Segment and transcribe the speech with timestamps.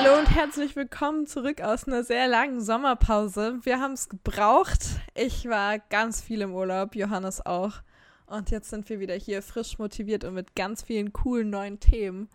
[0.00, 3.58] Hallo und herzlich willkommen zurück aus einer sehr langen Sommerpause.
[3.62, 4.78] Wir haben es gebraucht.
[5.16, 7.72] Ich war ganz viel im Urlaub, Johannes auch.
[8.26, 12.28] Und jetzt sind wir wieder hier frisch motiviert und mit ganz vielen coolen neuen Themen.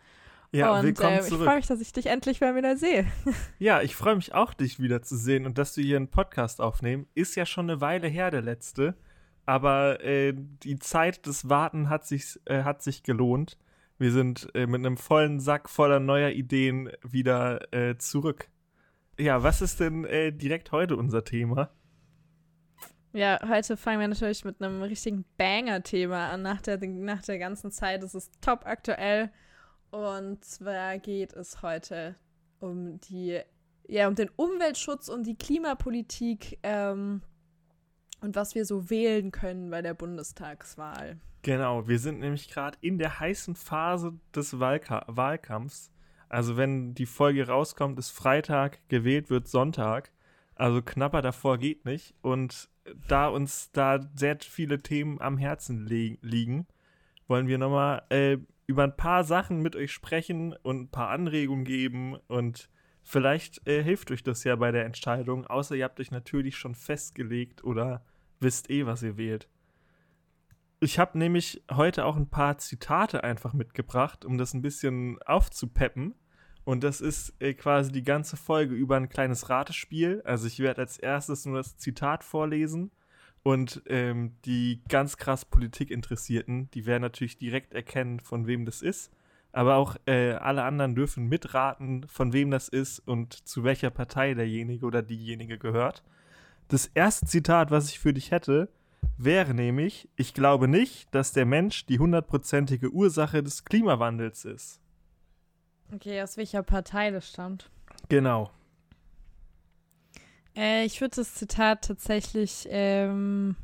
[0.51, 1.45] Ja, und willkommen äh, ich zurück.
[1.45, 3.05] freue mich, dass ich dich endlich mal wieder sehe.
[3.59, 7.07] Ja, ich freue mich auch, dich wiederzusehen und dass wir hier einen Podcast aufnehmen.
[7.15, 8.93] Ist ja schon eine Weile her, der letzte.
[9.45, 13.57] Aber äh, die Zeit des Warten hat sich, äh, hat sich gelohnt.
[14.03, 18.49] Wir sind äh, mit einem vollen Sack voller neuer Ideen wieder äh, zurück.
[19.17, 21.69] Ja, was ist denn äh, direkt heute unser Thema?
[23.13, 26.41] Ja, heute fangen wir natürlich mit einem richtigen Banger-Thema an.
[26.41, 29.31] Nach der, nach der ganzen Zeit Es ist top aktuell.
[29.89, 32.17] Und zwar geht es heute
[32.59, 33.39] um die,
[33.87, 37.21] ja, um den Umweltschutz und die Klimapolitik ähm,
[38.23, 41.19] und was wir so wählen können bei der Bundestagswahl.
[41.41, 45.91] Genau, wir sind nämlich gerade in der heißen Phase des Wahlka Wahlkampfs.
[46.29, 50.11] Also wenn die Folge rauskommt, ist Freitag, gewählt wird Sonntag.
[50.55, 52.15] Also knapper davor geht nicht.
[52.21, 52.69] Und
[53.09, 56.65] da uns da sehr viele Themen am Herzen li liegen,
[57.27, 61.65] wollen wir nochmal äh, über ein paar Sachen mit euch sprechen und ein paar Anregungen
[61.65, 62.15] geben.
[62.27, 62.69] Und
[63.03, 66.73] vielleicht äh, hilft euch das ja bei der Entscheidung, außer ihr habt euch natürlich schon
[66.73, 68.01] festgelegt oder
[68.43, 69.47] wisst eh, was ihr wählt.
[70.79, 76.13] Ich habe nämlich heute auch ein paar Zitate einfach mitgebracht, um das ein bisschen aufzupeppen.
[76.65, 80.21] Und das ist äh, quasi die ganze Folge über ein kleines Ratespiel.
[80.25, 82.91] Also ich werde als erstes nur das Zitat vorlesen.
[83.43, 89.11] Und ähm, die ganz krass Politikinteressierten, die werden natürlich direkt erkennen, von wem das ist.
[89.51, 94.33] Aber auch äh, alle anderen dürfen mitraten, von wem das ist und zu welcher Partei
[94.33, 96.03] derjenige oder diejenige gehört.
[96.67, 98.69] Das erste Zitat, was ich für dich hätte,
[99.17, 104.79] wäre nämlich, ich glaube nicht, dass der Mensch die hundertprozentige Ursache des Klimawandels ist.
[105.93, 107.69] Okay, aus welcher Partei das stammt?
[108.09, 108.49] Genau.
[110.55, 113.55] Äh, ich würde das Zitat tatsächlich, ähm,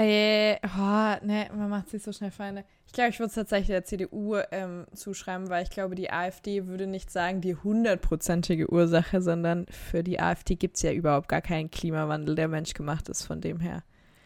[0.00, 2.64] äh, oh, ne, man macht sich so schnell Feinde.
[2.86, 6.66] Ich glaube, ich würde es tatsächlich der CDU ähm, zuschreiben, weil ich glaube, die AfD
[6.66, 11.42] würde nicht sagen, die hundertprozentige Ursache, sondern für die AfD gibt es ja überhaupt gar
[11.42, 13.82] keinen Klimawandel, der menschgemacht ist, von dem her.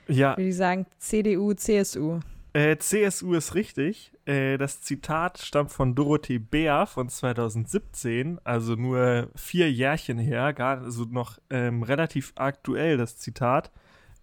[0.08, 0.36] Ja.
[0.36, 2.20] Würde ich sagen, CDU, CSU.
[2.54, 4.12] Äh, CSU ist richtig.
[4.26, 10.82] Äh, das Zitat stammt von Dorothee Bär von 2017, also nur vier Jährchen her, gar,
[10.82, 13.72] also noch ähm, relativ aktuell das Zitat.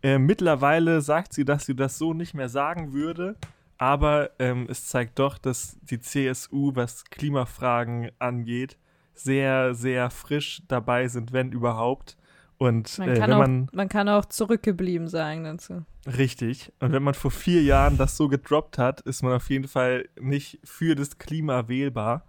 [0.01, 3.35] Äh, mittlerweile sagt sie, dass sie das so nicht mehr sagen würde,
[3.77, 8.77] aber ähm, es zeigt doch, dass die CSU, was Klimafragen angeht,
[9.13, 12.17] sehr, sehr frisch dabei sind, wenn überhaupt.
[12.57, 15.85] Und Man äh, kann, wenn auch, man man kann auch zurückgeblieben sagen dazu.
[16.05, 16.73] Richtig.
[16.79, 20.09] Und wenn man vor vier Jahren das so gedroppt hat, ist man auf jeden Fall
[20.19, 22.25] nicht für das Klima wählbar.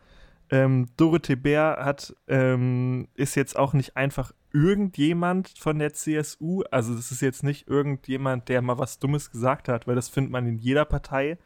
[0.50, 6.62] Ähm, Dorothee Bär hat, ähm, ist jetzt auch nicht einfach irgendjemand von der CSU.
[6.70, 10.32] Also das ist jetzt nicht irgendjemand, der mal was Dummes gesagt hat, weil das findet
[10.32, 11.38] man in jeder Partei.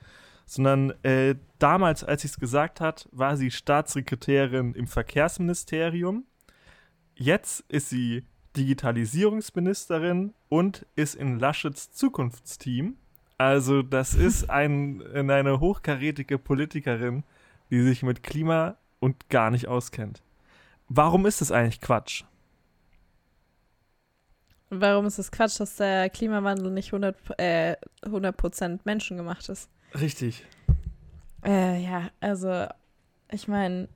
[0.46, 6.26] Sondern äh, damals, als sie es gesagt hat, war sie Staatssekretärin im Verkehrsministerium.
[7.14, 8.24] Jetzt ist sie
[8.56, 12.96] Digitalisierungsministerin und ist in Laschets Zukunftsteam.
[13.38, 17.24] Also das ist ein, eine hochkarätige Politikerin,
[17.70, 20.22] die sich mit Klima und gar nicht auskennt.
[20.88, 22.24] Warum ist das eigentlich Quatsch?
[24.80, 29.68] Warum ist es Quatsch, dass der Klimawandel nicht 100, äh, 100% menschengemacht ist?
[29.98, 30.44] Richtig.
[31.44, 32.66] Äh, ja, also
[33.30, 33.88] ich meine,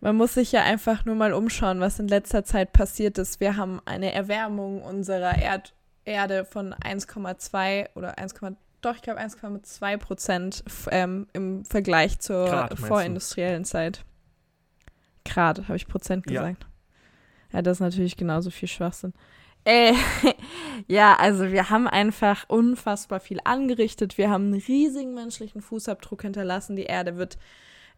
[0.00, 3.40] man muss sich ja einfach nur mal umschauen, was in letzter Zeit passiert ist.
[3.40, 5.72] Wir haben eine Erwärmung unserer Erd
[6.04, 8.34] Erde von 1,2 oder 1,
[8.80, 14.04] doch, ich glaube 1,2 Prozent ähm, im Vergleich zur Grad, vorindustriellen Zeit.
[15.24, 16.42] Grad, habe ich Prozent Ja.
[16.42, 16.66] gesagt.
[17.52, 17.62] Ja.
[17.62, 19.12] das ist natürlich genauso viel Schwachsinn.
[19.66, 19.94] Äh,
[20.86, 24.16] ja, also wir haben einfach unfassbar viel angerichtet.
[24.16, 26.76] Wir haben einen riesigen menschlichen Fußabdruck hinterlassen.
[26.76, 27.36] Die Erde wird,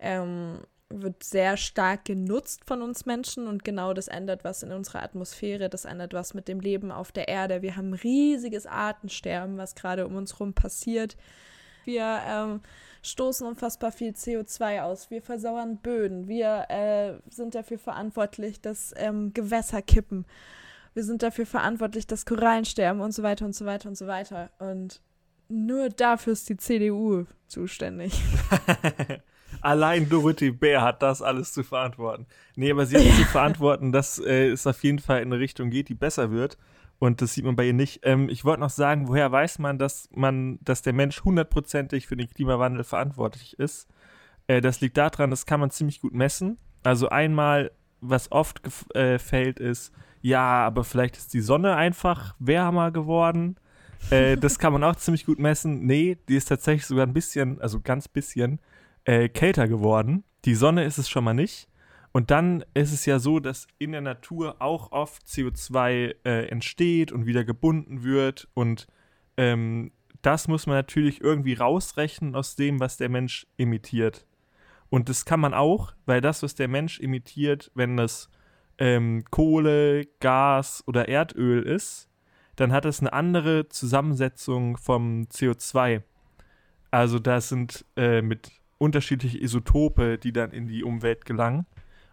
[0.00, 5.02] ähm, wird sehr stark genutzt von uns Menschen und genau das ändert was in unserer
[5.02, 5.68] Atmosphäre.
[5.68, 7.60] Das ändert was mit dem Leben auf der Erde.
[7.60, 11.18] Wir haben riesiges Artensterben, was gerade um uns herum passiert.
[11.84, 12.60] Wir ähm,
[13.02, 15.10] stoßen unfassbar viel CO2 aus.
[15.10, 16.28] Wir versauern Böden.
[16.28, 20.24] Wir äh, sind dafür verantwortlich, dass ähm, Gewässer kippen.
[20.98, 24.08] Wir sind dafür verantwortlich, dass Korallen sterben und so weiter und so weiter und so
[24.08, 24.50] weiter.
[24.58, 25.00] Und
[25.46, 28.20] nur dafür ist die CDU zuständig.
[29.60, 32.26] Allein Dorothee Bär hat das alles zu verantworten.
[32.56, 35.70] Nee, aber sie hat zu verantworten, dass äh, es auf jeden Fall in eine Richtung
[35.70, 36.58] geht, die besser wird.
[36.98, 38.00] Und das sieht man bei ihr nicht.
[38.02, 42.16] Ähm, ich wollte noch sagen, woher weiß man, dass man, dass der Mensch hundertprozentig für
[42.16, 43.86] den Klimawandel verantwortlich ist?
[44.48, 46.58] Äh, das liegt daran, das kann man ziemlich gut messen.
[46.82, 48.62] Also einmal, was oft
[48.96, 53.56] äh, fällt, ist, ja, aber vielleicht ist die Sonne einfach wärmer geworden.
[54.10, 55.86] Äh, das kann man auch ziemlich gut messen.
[55.86, 58.60] Nee, die ist tatsächlich sogar ein bisschen, also ganz bisschen,
[59.04, 60.24] äh, kälter geworden.
[60.44, 61.68] Die Sonne ist es schon mal nicht.
[62.12, 67.12] Und dann ist es ja so, dass in der Natur auch oft CO2 äh, entsteht
[67.12, 68.48] und wieder gebunden wird.
[68.54, 68.86] Und
[69.36, 69.92] ähm,
[70.22, 74.26] das muss man natürlich irgendwie rausrechnen aus dem, was der Mensch imitiert.
[74.90, 78.30] Und das kann man auch, weil das, was der Mensch imitiert, wenn das
[78.78, 82.08] ähm, Kohle, Gas oder Erdöl ist,
[82.56, 86.02] dann hat es eine andere Zusammensetzung vom CO2.
[86.90, 91.66] Also das sind äh, mit unterschiedliche Isotope, die dann in die Umwelt gelangen.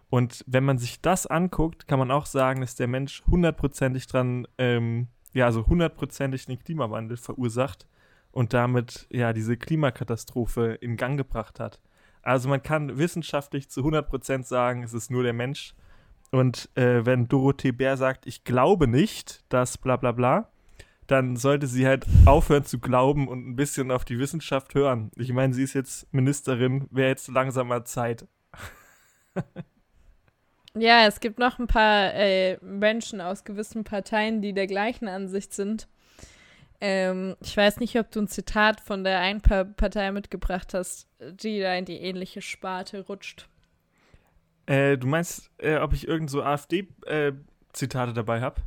[0.08, 4.46] Und wenn man sich das anguckt, kann man auch sagen, dass der Mensch hundertprozentig dran,
[4.58, 7.86] ähm, ja, also hundertprozentig den Klimawandel verursacht
[8.30, 11.80] und damit ja diese Klimakatastrophe in Gang gebracht hat.
[12.22, 15.74] Also man kann wissenschaftlich zu 100% sagen, es ist nur der Mensch.
[16.30, 20.48] Und äh, wenn Dorothee Bär sagt, ich glaube nicht, dass bla bla bla,
[21.06, 25.10] dann sollte sie halt aufhören zu glauben und ein bisschen auf die Wissenschaft hören.
[25.16, 28.26] Ich meine, sie ist jetzt Ministerin, wäre jetzt langsam mal Zeit.
[30.74, 35.54] ja, es gibt noch ein paar äh, Menschen aus gewissen Parteien, die der gleichen Ansicht
[35.54, 35.88] sind.
[36.80, 41.60] Ähm, ich weiß nicht, ob du ein Zitat von der einen Partei mitgebracht hast, die
[41.60, 43.48] da in die ähnliche Sparte rutscht.
[44.66, 48.60] Äh, du meinst, äh, ob ich irgend so AfD-Zitate äh, dabei habe?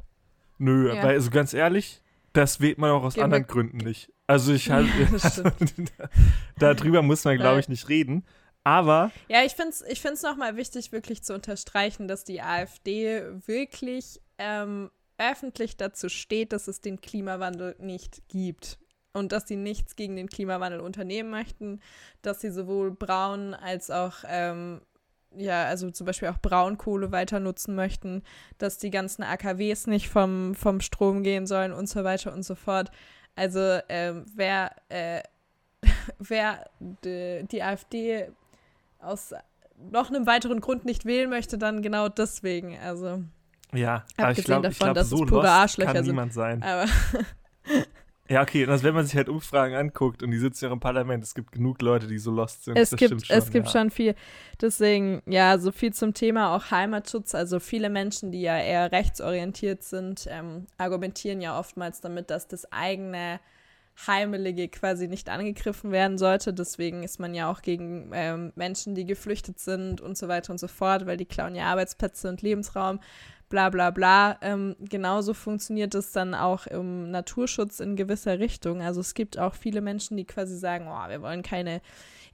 [0.58, 1.04] Nö, ja.
[1.04, 2.02] weil, also ganz ehrlich,
[2.34, 4.12] das wählt man auch aus Geh anderen Gründen nicht.
[4.28, 6.10] Also ich halt, ja,
[6.58, 8.26] darüber muss man, glaube ich, nicht reden.
[8.64, 9.12] Aber.
[9.30, 14.22] Ja, ich finde es ich find's nochmal wichtig, wirklich zu unterstreichen, dass die AfD wirklich
[14.38, 18.78] ähm, öffentlich dazu steht, dass es den Klimawandel nicht gibt
[19.14, 21.82] und dass sie nichts gegen den Klimawandel unternehmen möchten,
[22.22, 24.82] dass sie sowohl Braun als auch ähm,
[25.36, 28.24] ja, also zum Beispiel auch Braunkohle weiter nutzen möchten,
[28.58, 32.56] dass die ganzen AKWs nicht vom, vom Strom gehen sollen und so weiter und so
[32.56, 32.92] fort.
[33.36, 35.22] Also ähm, wer, äh,
[36.20, 38.30] wer die, die AfD
[39.00, 39.34] aus
[39.92, 42.78] noch einem weiteren Grund nicht wählen möchte, dann genau deswegen.
[42.80, 43.24] Also
[43.74, 46.64] ja, aber ich glaube, davon, glaub, dass so es pure Arschlöcher kann niemand sein.
[46.64, 46.86] Aber
[48.30, 50.80] ja, okay, und also wenn man sich halt Umfragen anguckt und die sitzen ja im
[50.80, 52.78] Parlament, es gibt genug Leute, die so lost sind.
[52.78, 53.72] Es gibt, schon, es gibt ja.
[53.72, 54.14] schon viel.
[54.62, 57.34] Deswegen, ja, so viel zum Thema auch Heimatschutz.
[57.34, 62.72] Also viele Menschen, die ja eher rechtsorientiert sind, ähm, argumentieren ja oftmals damit, dass das
[62.72, 63.40] eigene
[64.06, 66.54] Heimelige quasi nicht angegriffen werden sollte.
[66.54, 70.60] Deswegen ist man ja auch gegen ähm, Menschen, die geflüchtet sind und so weiter und
[70.60, 73.00] so fort, weil die klauen ja Arbeitsplätze und Lebensraum
[73.50, 74.38] bla bla bla.
[74.42, 78.82] Ähm, genauso funktioniert es dann auch im Naturschutz in gewisser Richtung.
[78.82, 81.82] Also es gibt auch viele Menschen, die quasi sagen, oh, wir wollen keine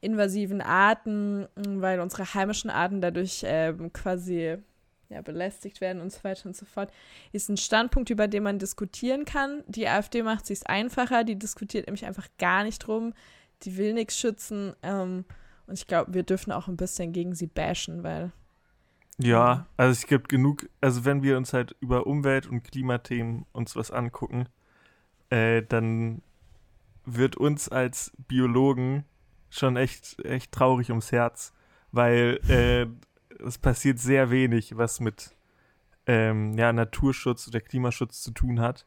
[0.01, 4.57] invasiven Arten, weil unsere heimischen Arten dadurch ähm, quasi
[5.09, 6.91] ja, belästigt werden und so weiter und so fort,
[7.31, 9.63] ist ein Standpunkt, über den man diskutieren kann.
[9.67, 13.13] Die AfD macht es einfacher, die diskutiert nämlich einfach gar nicht drum,
[13.63, 14.75] die will nichts schützen.
[14.83, 15.25] Ähm,
[15.67, 18.31] und ich glaube, wir dürfen auch ein bisschen gegen sie bashen, weil
[19.17, 23.75] ja, also es gibt genug, also wenn wir uns halt über Umwelt- und Klimathemen uns
[23.75, 24.47] was angucken,
[25.29, 26.21] äh, dann
[27.05, 29.05] wird uns als Biologen
[29.49, 31.53] schon echt, echt traurig ums Herz,
[31.91, 32.87] weil äh,
[33.43, 35.35] es passiert sehr wenig, was mit
[36.07, 38.85] ähm, ja, Naturschutz oder Klimaschutz zu tun hat.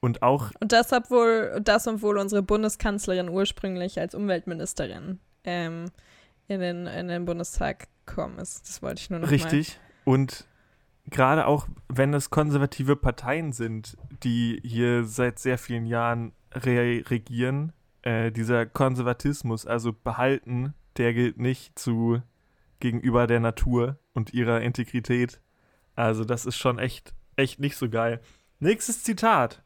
[0.00, 0.52] Und auch.
[0.60, 5.86] Und das, obwohl, das, obwohl unsere Bundeskanzlerin ursprünglich als Umweltministerin ähm,
[6.48, 8.68] in, den, in den Bundestag gekommen ist.
[8.68, 9.78] Das wollte ich nur noch Richtig.
[10.04, 10.12] Mal.
[10.12, 10.46] Und
[11.06, 17.72] gerade auch, wenn es konservative Parteien sind, die hier seit sehr vielen Jahren re regieren,
[18.02, 22.22] äh, dieser Konservatismus, also behalten, der gilt nicht zu
[22.80, 25.40] gegenüber der Natur und ihrer Integrität.
[25.94, 28.20] Also das ist schon echt, echt nicht so geil.
[28.60, 29.62] Nächstes Zitat.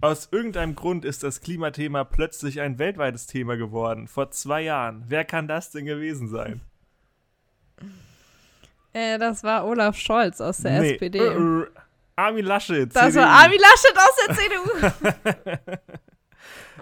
[0.00, 4.08] Aus irgendeinem Grund ist das Klimathema plötzlich ein weltweites Thema geworden.
[4.08, 5.04] Vor zwei Jahren.
[5.08, 6.60] Wer kann das denn gewesen sein?
[8.92, 10.92] Äh, das war Olaf Scholz aus der nee.
[10.92, 11.18] SPD.
[11.18, 11.66] Äh, äh,
[12.16, 12.94] Armin Laschet.
[12.94, 13.20] Das CDU.
[13.20, 15.78] war Armin Laschet aus der CDU.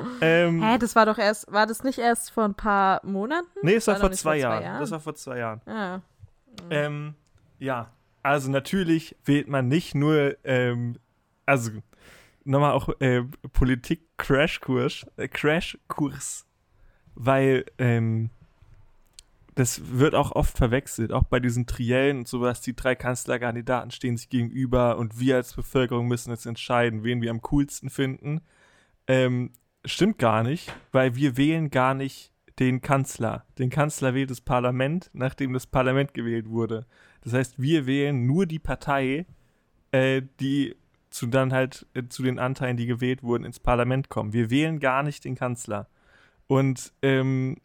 [0.20, 3.46] ähm, Hä, das war doch erst, war das nicht erst vor ein paar Monaten?
[3.62, 4.62] Nee, es war, war vor, zwei, vor Jahren.
[4.62, 4.80] Jahren.
[4.80, 5.60] Das war vor zwei Jahren.
[5.66, 5.96] Ah.
[5.96, 6.02] Mhm.
[6.70, 7.14] Ähm,
[7.58, 7.90] ja,
[8.22, 10.96] also natürlich wählt man nicht nur, ähm,
[11.46, 11.70] also
[12.44, 13.22] nochmal auch äh,
[13.52, 16.46] Politik-Crashkurs, äh, Crashkurs,
[17.14, 18.30] weil ähm,
[19.54, 22.60] das wird auch oft verwechselt, auch bei diesen Triellen und sowas.
[22.60, 27.30] Die drei Kanzlerkandidaten stehen sich gegenüber und wir als Bevölkerung müssen jetzt entscheiden, wen wir
[27.30, 28.40] am coolsten finden.
[29.06, 29.50] Ähm,
[29.84, 33.44] stimmt gar nicht, weil wir wählen gar nicht den Kanzler.
[33.58, 36.86] Den Kanzler wählt das Parlament, nachdem das Parlament gewählt wurde.
[37.22, 39.26] Das heißt, wir wählen nur die Partei,
[39.90, 40.76] äh, die
[41.10, 44.32] zu dann halt äh, zu den Anteilen, die gewählt wurden, ins Parlament kommen.
[44.32, 45.88] Wir wählen gar nicht den Kanzler.
[46.46, 47.56] Und ähm,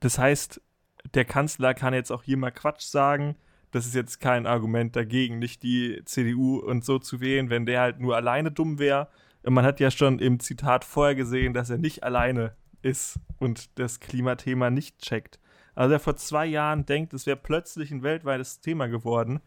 [0.00, 0.60] das heißt,
[1.14, 3.36] der Kanzler kann jetzt auch hier mal Quatsch sagen.
[3.70, 7.80] Das ist jetzt kein Argument dagegen, nicht die CDU und so zu wählen, wenn der
[7.80, 9.08] halt nur alleine dumm wäre.
[9.44, 14.00] Man hat ja schon im Zitat vorher gesehen, dass er nicht alleine ist und das
[14.00, 15.38] Klimathema nicht checkt.
[15.74, 19.40] Also er vor zwei Jahren denkt, es wäre plötzlich ein weltweites Thema geworden.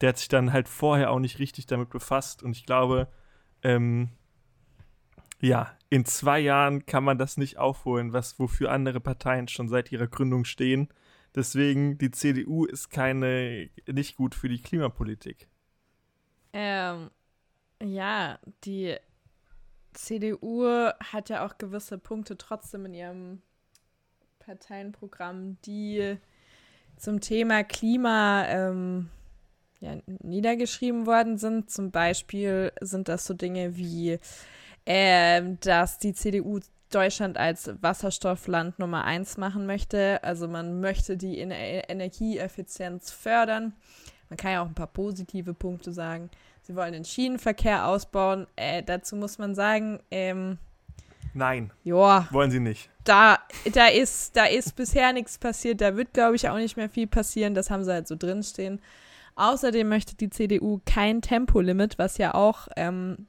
[0.00, 2.42] Der hat sich dann halt vorher auch nicht richtig damit befasst.
[2.42, 3.08] Und ich glaube,
[3.62, 4.10] ähm,
[5.40, 9.90] ja, in zwei Jahren kann man das nicht aufholen, was wofür andere Parteien schon seit
[9.90, 10.88] ihrer Gründung stehen.
[11.34, 15.48] Deswegen, die CDU ist keine, nicht gut für die Klimapolitik.
[16.52, 17.10] Ähm,
[17.82, 18.96] ja, die
[19.94, 23.42] CDU hat ja auch gewisse Punkte trotzdem in ihrem
[24.40, 26.18] Parteienprogramm, die
[26.96, 29.08] zum Thema Klima ähm,
[29.80, 31.70] ja, niedergeschrieben worden sind.
[31.70, 34.18] Zum Beispiel sind das so Dinge wie,
[34.84, 36.60] äh, dass die CDU
[36.94, 40.22] Deutschland als Wasserstoffland Nummer eins machen möchte.
[40.22, 43.74] Also man möchte die Energieeffizienz fördern.
[44.28, 46.30] Man kann ja auch ein paar positive Punkte sagen.
[46.62, 48.46] Sie wollen den Schienenverkehr ausbauen.
[48.56, 50.58] Äh, dazu muss man sagen, ähm,
[51.34, 51.70] Nein.
[51.82, 52.28] Ja.
[52.30, 52.90] Wollen sie nicht.
[53.04, 53.38] Da,
[53.72, 55.80] da, ist, da ist bisher nichts passiert.
[55.80, 57.54] Da wird, glaube ich, auch nicht mehr viel passieren.
[57.54, 58.80] Das haben sie halt so drinstehen.
[59.34, 63.26] Außerdem möchte die CDU kein Tempolimit, was ja auch ähm,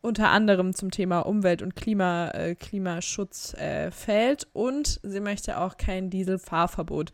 [0.00, 4.46] unter anderem zum Thema Umwelt- und Klima, äh, Klimaschutz äh, fällt.
[4.52, 7.12] Und sie möchte auch kein Dieselfahrverbot.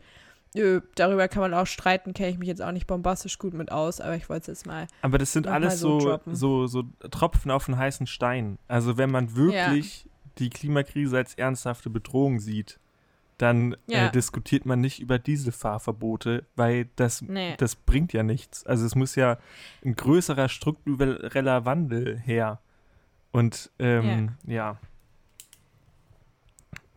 [0.55, 3.71] Äh, darüber kann man auch streiten, kenne ich mich jetzt auch nicht bombastisch gut mit
[3.71, 4.87] aus, aber ich wollte es jetzt mal.
[5.01, 8.57] Aber das sind alles so, so, so, so, Tropfen auf den heißen Stein.
[8.67, 10.11] Also wenn man wirklich ja.
[10.39, 12.79] die Klimakrise als ernsthafte Bedrohung sieht,
[13.37, 14.07] dann äh, ja.
[14.07, 17.55] äh, diskutiert man nicht über Dieselfahrverbote, weil das, nee.
[17.57, 18.65] das bringt ja nichts.
[18.65, 19.37] Also es muss ja
[19.83, 22.59] ein größerer struktureller Wandel her.
[23.35, 24.53] Und ähm, ja.
[24.53, 24.77] ja.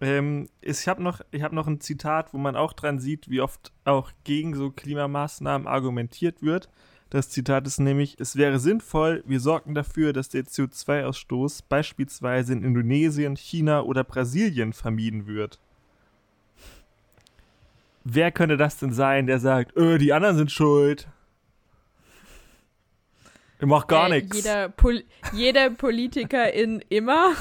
[0.00, 3.72] Ähm, ich habe noch, hab noch ein Zitat, wo man auch dran sieht, wie oft
[3.84, 6.68] auch gegen so Klimamaßnahmen argumentiert wird.
[7.10, 12.62] Das Zitat ist nämlich, es wäre sinnvoll, wir sorgen dafür, dass der CO2-Ausstoß beispielsweise in
[12.62, 15.58] Indonesien, China oder Brasilien vermieden wird.
[18.04, 21.08] Wer könnte das denn sein, der sagt, öh, die anderen sind schuld?
[23.60, 24.36] Ich mach gar äh, nichts.
[24.36, 27.34] Jeder, Pol jeder Politiker in immer.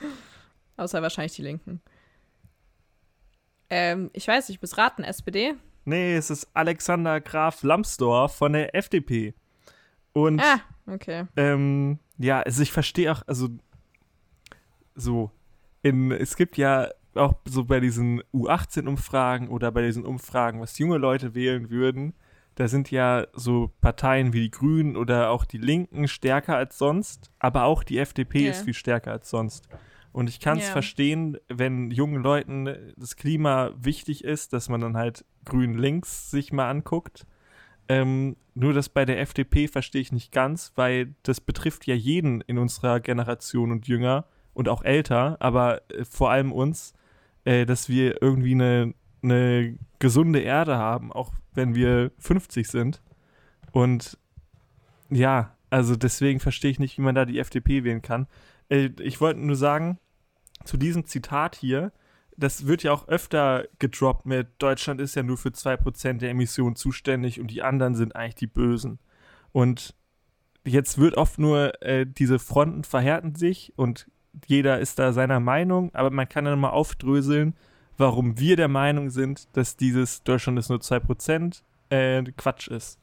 [0.76, 1.80] Außer wahrscheinlich die Linken.
[3.70, 5.54] Ähm, ich weiß nicht, bis raten, SPD?
[5.84, 9.34] Nee, es ist Alexander Graf Lambsdorff von der FDP.
[10.12, 11.26] Und ah, okay.
[11.36, 13.48] Ähm, ja, also ich verstehe auch, also
[14.94, 15.30] so,
[15.82, 20.98] in, es gibt ja auch so bei diesen U18-Umfragen oder bei diesen Umfragen, was junge
[20.98, 22.14] Leute wählen würden,
[22.58, 27.30] da sind ja so Parteien wie die Grünen oder auch die Linken stärker als sonst,
[27.38, 28.50] aber auch die FDP yeah.
[28.50, 29.68] ist viel stärker als sonst.
[30.10, 30.72] Und ich kann es yeah.
[30.72, 36.68] verstehen, wenn jungen Leuten das Klima wichtig ist, dass man dann halt grün-links sich mal
[36.68, 37.28] anguckt.
[37.88, 42.40] Ähm, nur das bei der FDP verstehe ich nicht ganz, weil das betrifft ja jeden
[42.40, 46.92] in unserer Generation und jünger und auch älter, aber äh, vor allem uns,
[47.44, 48.94] äh, dass wir irgendwie eine,
[49.30, 53.02] eine gesunde Erde haben, auch wenn wir 50 sind.
[53.72, 54.18] Und
[55.10, 58.26] ja, also deswegen verstehe ich nicht, wie man da die FDP wählen kann.
[58.68, 59.98] Äh, ich wollte nur sagen,
[60.64, 61.92] zu diesem Zitat hier,
[62.36, 66.76] das wird ja auch öfter gedroppt mit Deutschland ist ja nur für 2% der Emissionen
[66.76, 68.98] zuständig und die anderen sind eigentlich die Bösen.
[69.50, 69.94] Und
[70.64, 74.08] jetzt wird oft nur, äh, diese Fronten verhärten sich und
[74.46, 77.54] jeder ist da seiner Meinung, aber man kann dann mal aufdröseln,
[77.98, 82.98] warum wir der Meinung sind, dass dieses Deutschland ist nur 2% äh, Quatsch ist.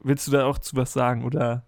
[0.00, 1.64] Willst du da auch zu was sagen oder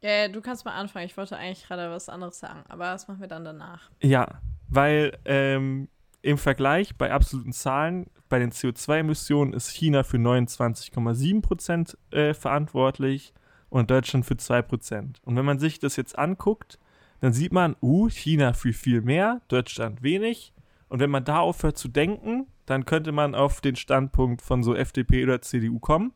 [0.00, 1.06] ja, du kannst mal anfangen.
[1.06, 3.90] Ich wollte eigentlich gerade was anderes sagen, aber das machen wir dann danach.
[4.00, 5.88] Ja, weil ähm,
[6.22, 13.32] im Vergleich bei absoluten Zahlen bei den CO2-Emissionen ist China für 29,7 Prozent äh, verantwortlich
[13.70, 15.20] und Deutschland für 2 Prozent.
[15.24, 16.78] Und wenn man sich das jetzt anguckt,
[17.20, 20.52] dann sieht man, uh, China für viel mehr, Deutschland wenig.
[20.88, 24.74] Und wenn man da aufhört zu denken, dann könnte man auf den Standpunkt von so
[24.74, 26.12] FDP oder CDU kommen.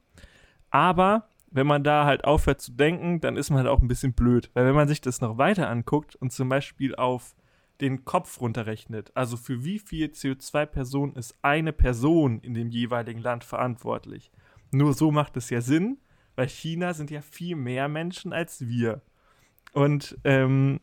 [0.71, 4.15] Aber wenn man da halt aufhört zu denken, dann ist man halt auch ein bisschen
[4.15, 4.51] blöd.
[4.55, 7.35] Weil wenn man sich das noch weiter anguckt und zum Beispiel auf
[7.81, 13.45] den Kopf runterrechnet, also für wie viel CO2-Personen ist eine Person in dem jeweiligen Land
[13.45, 14.31] verantwortlich.
[14.71, 15.99] Nur so macht es ja Sinn,
[16.37, 19.03] weil China sind ja viel mehr Menschen als wir.
[19.73, 20.81] Und ähm,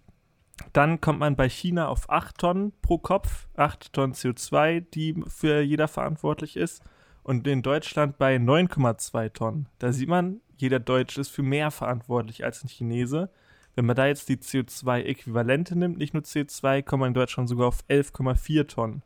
[0.74, 5.62] Dann kommt man bei China auf 8 Tonnen pro Kopf, 8 Tonnen CO2, die für
[5.62, 6.84] jeder verantwortlich ist.
[7.24, 9.68] Und in Deutschland bei 9,2 Tonnen.
[9.78, 13.30] Da sieht man, jeder Deutsche ist für mehr verantwortlich als ein Chinese.
[13.76, 17.68] Wenn man da jetzt die CO2-Äquivalente nimmt, nicht nur CO2, kommt man in Deutschland sogar
[17.68, 19.04] auf 11,4 Tonnen.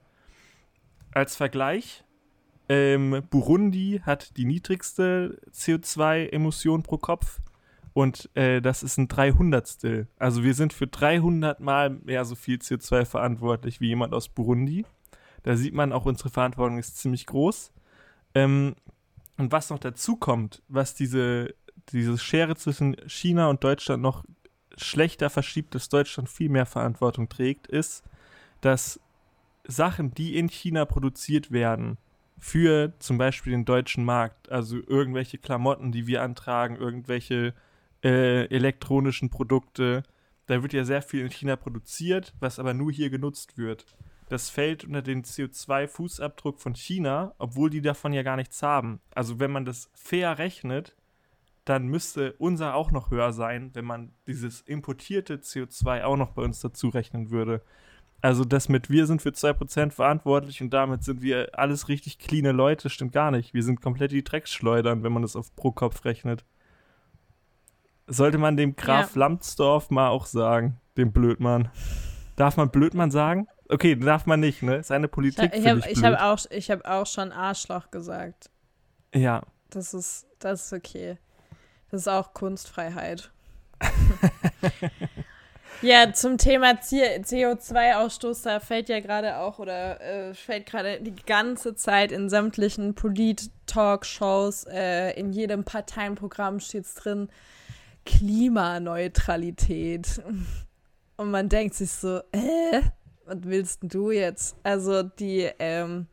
[1.12, 2.04] Als Vergleich,
[2.70, 7.40] ähm, Burundi hat die niedrigste CO2-Emission pro Kopf
[7.94, 10.08] und äh, das ist ein Dreihundertstel.
[10.18, 14.86] Also wir sind für 300 Mal mehr so viel CO2 verantwortlich wie jemand aus Burundi.
[15.44, 17.72] Da sieht man auch, unsere Verantwortung ist ziemlich groß.
[18.34, 18.76] Ähm,
[19.38, 21.54] und was noch dazu kommt, was diese,
[21.90, 24.24] diese Schere zwischen China und Deutschland noch
[24.76, 28.04] schlechter verschiebt, dass Deutschland viel mehr Verantwortung trägt, ist,
[28.62, 29.00] dass
[29.66, 31.98] Sachen, die in China produziert werden,
[32.40, 37.54] für zum Beispiel den deutschen Markt, also irgendwelche Klamotten, die wir antragen, irgendwelche
[38.04, 40.04] äh, elektronischen Produkte.
[40.48, 43.86] Da wird ja sehr viel in China produziert, was aber nur hier genutzt wird.
[44.30, 49.00] Das fällt unter den CO2-Fußabdruck von China, obwohl die davon ja gar nichts haben.
[49.14, 50.96] Also wenn man das fair rechnet,
[51.66, 56.42] dann müsste unser auch noch höher sein, wenn man dieses importierte CO2 auch noch bei
[56.42, 57.62] uns dazu rechnen würde.
[58.22, 62.54] Also das mit wir sind für 2% verantwortlich und damit sind wir alles richtig cleane
[62.54, 63.54] Leute, stimmt gar nicht.
[63.54, 66.46] Wir sind komplett die Drecksschleudern, wenn man das auf pro Kopf rechnet.
[68.08, 69.20] Sollte man dem Graf ja.
[69.20, 71.70] Lambsdorff mal auch sagen, dem Blödmann.
[72.36, 73.48] Darf man Blödmann sagen?
[73.70, 74.84] Okay, darf man nicht, ne?
[74.84, 75.52] Seine Politik.
[75.54, 78.50] Ich habe ich hab auch, hab auch schon Arschloch gesagt.
[79.14, 79.44] Ja.
[79.70, 81.18] Das ist, das ist okay.
[81.90, 83.32] Das ist auch Kunstfreiheit.
[85.82, 91.76] ja, zum Thema CO2-Ausstoß, da fällt ja gerade auch oder äh, fällt gerade die ganze
[91.76, 97.30] Zeit in sämtlichen Polit-Talkshows, äh, in jedem Parteienprogramm steht es drin,
[98.06, 100.22] Klimaneutralität.
[101.18, 102.82] Und man denkt sich so, äh,
[103.26, 104.56] was willst du jetzt?
[104.64, 106.08] Also die ähm,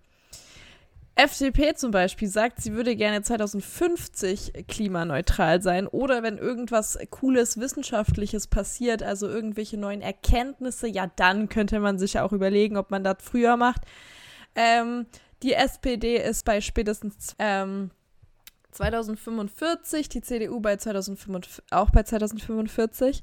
[1.17, 8.47] FDP zum Beispiel sagt, sie würde gerne 2050 klimaneutral sein oder wenn irgendwas Cooles Wissenschaftliches
[8.47, 13.05] passiert, also irgendwelche neuen Erkenntnisse, ja, dann könnte man sich ja auch überlegen, ob man
[13.05, 13.83] das früher macht.
[14.55, 15.05] Ähm,
[15.43, 17.91] die SPD ist bei spätestens ähm,
[18.71, 23.23] 2045, die CDU bei 2045, auch bei 2045.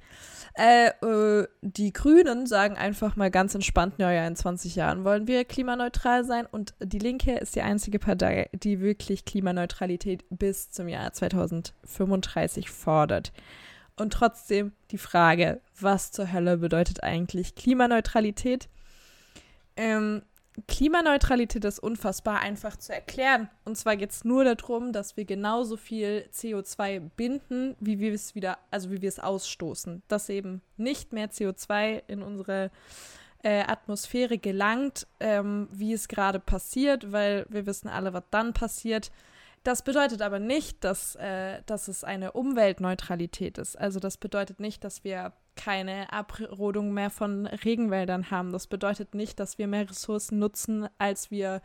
[0.53, 5.45] Äh, äh, die Grünen sagen einfach mal ganz entspannt, naja, in 20 Jahren wollen wir
[5.45, 6.45] klimaneutral sein.
[6.45, 13.31] Und die Linke ist die einzige Partei, die wirklich Klimaneutralität bis zum Jahr 2035 fordert.
[13.95, 18.69] Und trotzdem die Frage, was zur Hölle bedeutet eigentlich Klimaneutralität?
[19.75, 20.21] Ähm,
[20.67, 23.49] Klimaneutralität ist unfassbar einfach zu erklären.
[23.63, 28.33] Und zwar geht es nur darum, dass wir genauso viel CO2 binden, wie wir es
[28.33, 30.01] wieder, also wie wir es ausstoßen.
[30.07, 32.71] Dass eben nicht mehr CO2 in unsere
[33.43, 39.11] äh, Atmosphäre gelangt, ähm, wie es gerade passiert, weil wir wissen alle, was dann passiert.
[39.63, 43.77] Das bedeutet aber nicht, dass, äh, dass es eine Umweltneutralität ist.
[43.77, 48.51] Also das bedeutet nicht, dass wir keine Abrodung mehr von Regenwäldern haben.
[48.53, 51.61] Das bedeutet nicht, dass wir mehr Ressourcen nutzen, als wir,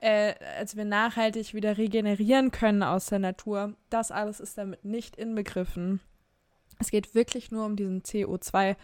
[0.00, 3.74] äh, als wir nachhaltig wieder regenerieren können aus der Natur.
[3.90, 6.00] Das alles ist damit nicht inbegriffen.
[6.78, 8.76] Es geht wirklich nur um diesen CO2-Ausstoß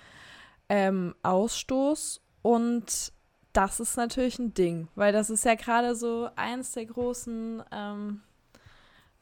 [0.68, 3.12] ähm, und
[3.52, 8.22] das ist natürlich ein Ding, weil das ist ja gerade so eins der großen ähm,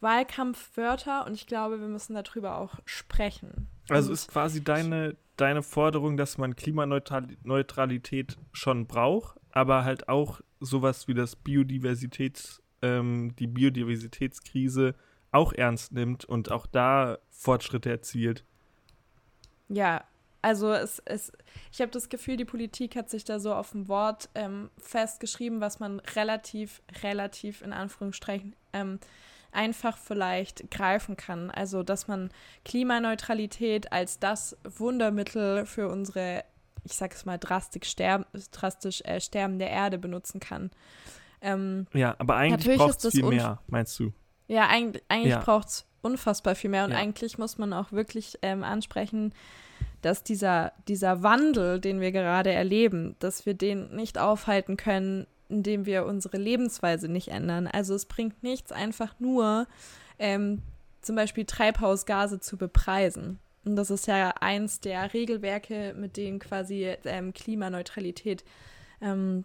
[0.00, 3.68] Wahlkampfwörter und ich glaube, wir müssen darüber auch sprechen.
[3.88, 11.08] Also ist quasi deine, deine Forderung, dass man Klimaneutralität schon braucht, aber halt auch sowas
[11.08, 14.94] wie das Biodiversitäts, ähm, die Biodiversitätskrise
[15.32, 18.44] auch ernst nimmt und auch da Fortschritte erzielt.
[19.68, 20.04] Ja,
[20.42, 21.32] also es, es,
[21.72, 25.60] ich habe das Gefühl, die Politik hat sich da so auf ein Wort ähm, festgeschrieben,
[25.60, 28.98] was man relativ, relativ in Anführungsstrichen ähm,
[29.52, 31.50] einfach vielleicht greifen kann.
[31.50, 32.30] Also, dass man
[32.64, 36.44] Klimaneutralität als das Wundermittel für unsere,
[36.84, 40.70] ich sag es mal, drastisch, sterb, drastisch äh, sterbende Erde benutzen kann.
[41.40, 44.12] Ähm, ja, aber eigentlich braucht es viel mehr, meinst du?
[44.46, 45.40] Ja, eigentlich, eigentlich ja.
[45.40, 46.84] braucht es unfassbar viel mehr.
[46.84, 46.98] Und ja.
[46.98, 49.32] eigentlich muss man auch wirklich ähm, ansprechen,
[50.02, 55.86] dass dieser, dieser Wandel, den wir gerade erleben, dass wir den nicht aufhalten können, indem
[55.86, 57.66] wir unsere Lebensweise nicht ändern.
[57.66, 59.66] Also es bringt nichts, einfach nur
[60.18, 60.62] ähm,
[61.02, 63.38] zum Beispiel Treibhausgase zu bepreisen.
[63.64, 68.44] Und das ist ja eins der Regelwerke, mit denen quasi ähm, Klimaneutralität
[69.02, 69.44] ähm,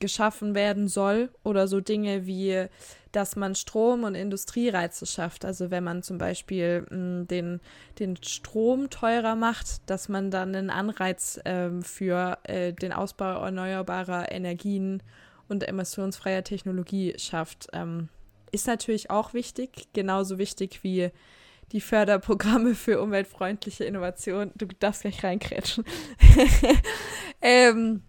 [0.00, 2.66] geschaffen werden soll oder so Dinge wie,
[3.12, 5.44] dass man Strom- und Industriereize schafft.
[5.44, 7.60] Also wenn man zum Beispiel mh, mm, den,
[7.98, 14.32] den Strom teurer macht, dass man dann einen Anreiz ähm, für äh, den Ausbau erneuerbarer
[14.32, 15.02] Energien
[15.48, 17.68] und emissionsfreier Technologie schafft.
[17.72, 18.08] Ähm,
[18.52, 21.10] ist natürlich auch wichtig, genauso wichtig wie
[21.72, 24.52] die Förderprogramme für umweltfreundliche Innovation.
[24.54, 25.84] Du darfst gleich reinkrätschen.
[27.42, 28.02] ähm,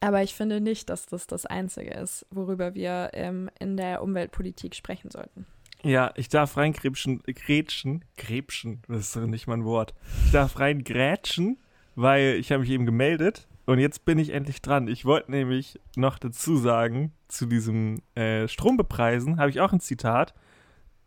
[0.00, 4.74] aber ich finde nicht, dass das das Einzige ist, worüber wir ähm, in der Umweltpolitik
[4.74, 5.46] sprechen sollten.
[5.82, 9.94] Ja, ich darf reingrätschen, grätschen, grätschen, das ist nicht mein Wort.
[10.24, 11.58] Ich darf reingrätschen,
[11.94, 14.88] weil ich habe mich eben gemeldet und jetzt bin ich endlich dran.
[14.88, 20.32] Ich wollte nämlich noch dazu sagen, zu diesem äh, Strombepreisen habe ich auch ein Zitat.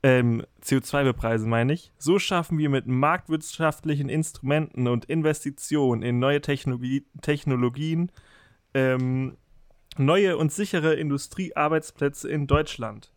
[0.03, 1.91] Ähm, CO2 bepreisen meine ich.
[1.97, 8.11] So schaffen wir mit marktwirtschaftlichen Instrumenten und Investitionen in neue Technologie Technologien
[8.75, 9.37] ähm,
[9.97, 13.11] neue und sichere Industriearbeitsplätze in Deutschland.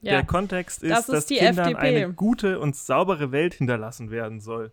[0.00, 1.78] Ja, Der Kontext ist, das ist dass Kindern FDP.
[1.78, 4.72] eine gute und saubere Welt hinterlassen werden soll.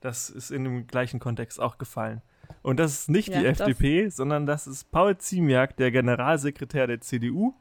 [0.00, 2.20] Das ist in dem gleichen Kontext auch gefallen.
[2.68, 7.00] Und das ist nicht ja, die FDP, sondern das ist Paul Ziemiak, der Generalsekretär der
[7.00, 7.54] CDU.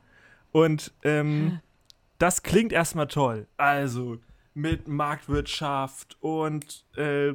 [0.51, 1.59] Und ähm,
[2.17, 3.47] das klingt erstmal toll.
[3.57, 4.17] Also
[4.53, 7.33] mit Marktwirtschaft und äh,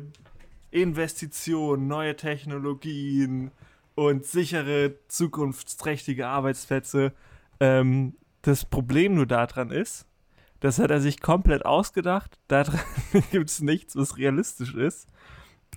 [0.70, 3.52] Investitionen, neue Technologien,
[3.94, 7.12] und sichere, zukunftsträchtige Arbeitsplätze.
[7.60, 10.06] Ähm, das Problem nur daran ist,
[10.60, 12.38] das hat er sich komplett ausgedacht.
[12.48, 12.80] Daran
[13.30, 15.08] gibt es nichts, was realistisch ist.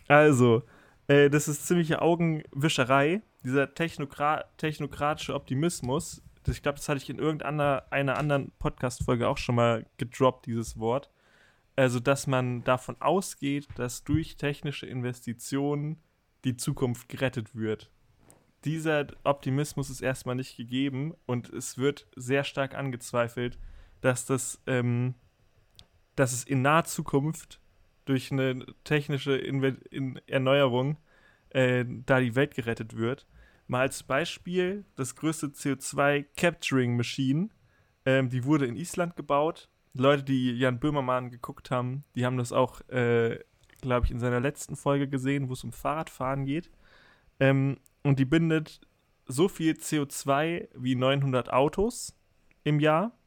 [0.07, 0.63] Also,
[1.07, 3.21] äh, das ist ziemliche Augenwischerei.
[3.43, 6.21] Dieser Technokra technokratische Optimismus.
[6.47, 10.79] Ich glaube, das hatte ich in irgendeiner einer anderen Podcast-Folge auch schon mal gedroppt, dieses
[10.79, 11.09] Wort.
[11.75, 15.97] Also, dass man davon ausgeht, dass durch technische Investitionen
[16.43, 17.91] die Zukunft gerettet wird
[18.65, 23.59] dieser Optimismus ist erstmal nicht gegeben und es wird sehr stark angezweifelt,
[24.01, 25.13] dass das, ähm,
[26.15, 27.61] dass es in naher Zukunft
[28.05, 30.97] durch eine technische Inve in Erneuerung
[31.49, 33.25] äh, da die Welt gerettet wird.
[33.67, 37.49] Mal als Beispiel, das größte CO2-Capturing-Machine,
[38.05, 39.69] ähm, die wurde in Island gebaut.
[39.93, 43.39] Leute, die Jan Böhmermann geguckt haben, die haben das auch, äh,
[43.81, 46.69] glaube ich, in seiner letzten Folge gesehen, wo es um Fahrradfahren geht.
[47.39, 48.81] Ähm, und die bindet
[49.25, 52.15] so viel CO2 wie 900 Autos
[52.63, 53.17] im Jahr.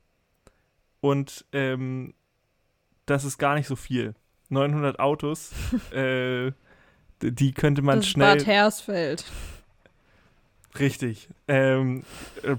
[1.00, 2.14] Und ähm,
[3.06, 4.14] das ist gar nicht so viel.
[4.48, 5.52] 900 Autos,
[5.92, 6.52] äh,
[7.20, 8.36] die könnte man das schnell.
[8.36, 9.24] Bad Hersfeld.
[10.78, 11.28] Richtig.
[11.48, 12.04] Ähm,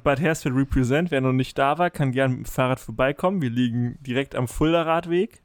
[0.03, 3.41] Bad Hersfeld Represent, wer noch nicht da war, kann gerne mit dem Fahrrad vorbeikommen.
[3.41, 5.41] Wir liegen direkt am Fulda-Radweg.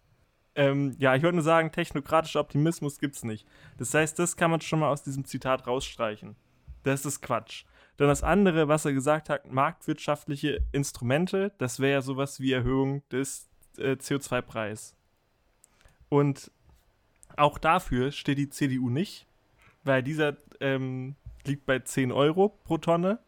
[0.57, 3.47] Ähm, ja, ich wollte nur sagen, technokratischer Optimismus gibt es nicht.
[3.79, 6.37] Das heißt, das kann man schon mal aus diesem Zitat rausstreichen.
[6.83, 7.65] Das ist Quatsch.
[7.97, 13.03] Dann das andere, was er gesagt hat, marktwirtschaftliche Instrumente, das wäre ja sowas wie Erhöhung
[13.11, 14.97] des äh, CO2-Preis.
[16.09, 16.51] Und
[17.37, 19.27] auch dafür steht die CDU nicht,
[19.83, 23.19] weil dieser ähm, liegt bei 10 Euro pro Tonne.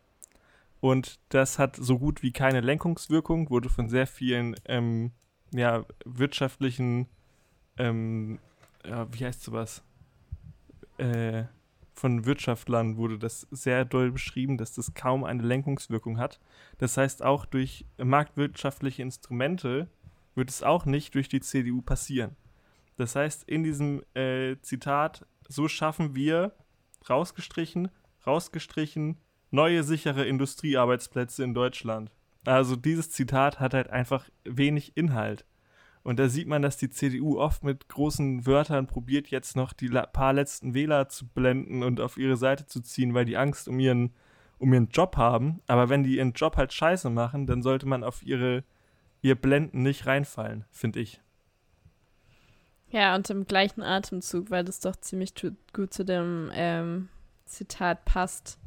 [0.81, 5.13] Und das hat so gut wie keine Lenkungswirkung, wurde von sehr vielen ähm,
[5.53, 7.09] ja, wirtschaftlichen,
[7.79, 8.39] ähm,
[8.85, 9.83] ja, wie heißt sowas?
[10.99, 11.45] Äh,
[11.95, 16.41] von Wirtschaftlern wurde das sehr doll beschrieben, dass das kaum eine Lenkungswirkung hat.
[16.79, 19.89] Das heißt, auch durch marktwirtschaftliche Instrumente
[20.35, 22.37] wird es auch nicht durch die CDU passieren.
[22.97, 26.53] Das heißt, in diesem äh, Zitat, so schaffen wir
[27.09, 27.91] rausgestrichen,
[28.27, 29.19] rausgestrichen,
[29.51, 32.11] neue sichere Industriearbeitsplätze in Deutschland.
[32.45, 35.45] Also dieses Zitat hat halt einfach wenig Inhalt.
[36.03, 39.89] Und da sieht man, dass die CDU oft mit großen Wörtern probiert, jetzt noch die
[39.89, 43.81] paar letzten Wähler zu blenden und auf ihre Seite zu ziehen, weil die Angst um
[43.81, 44.15] ihren,
[44.59, 45.61] um ihren Job haben.
[45.67, 48.63] Aber wenn die ihren Job halt scheiße machen, dann sollte man auf ihre,
[49.21, 51.21] ihr Blenden nicht reinfallen, finde ich.
[52.89, 55.35] Ja, und im gleichen Atemzug, weil das doch ziemlich
[55.73, 57.09] gut zu dem ähm,
[57.45, 58.59] Zitat passt,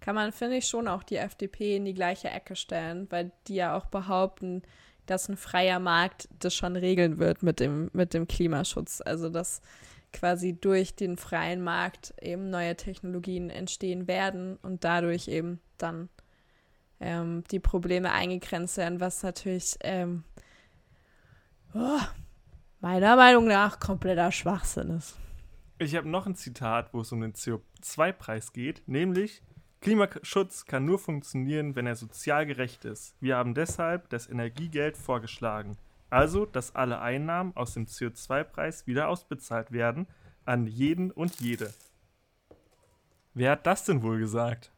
[0.00, 3.56] kann man, finde ich, schon auch die FDP in die gleiche Ecke stellen, weil die
[3.56, 4.62] ja auch behaupten,
[5.06, 9.00] dass ein freier Markt das schon regeln wird mit dem, mit dem Klimaschutz.
[9.00, 9.60] Also dass
[10.12, 16.08] quasi durch den freien Markt eben neue Technologien entstehen werden und dadurch eben dann
[17.00, 20.24] ähm, die Probleme eingegrenzt werden, was natürlich ähm,
[21.74, 22.00] oh,
[22.84, 25.16] meiner Meinung nach kompletter Schwachsinn ist.
[25.78, 29.42] Ich habe noch ein Zitat, wo es um den CO2-Preis geht, nämlich
[29.80, 33.16] Klimaschutz kann nur funktionieren, wenn er sozial gerecht ist.
[33.20, 35.78] Wir haben deshalb das Energiegeld vorgeschlagen.
[36.10, 40.06] Also, dass alle Einnahmen aus dem CO2-Preis wieder ausbezahlt werden
[40.44, 41.72] an jeden und jede.
[43.32, 44.72] Wer hat das denn wohl gesagt?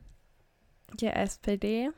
[1.01, 1.91] Die SPD.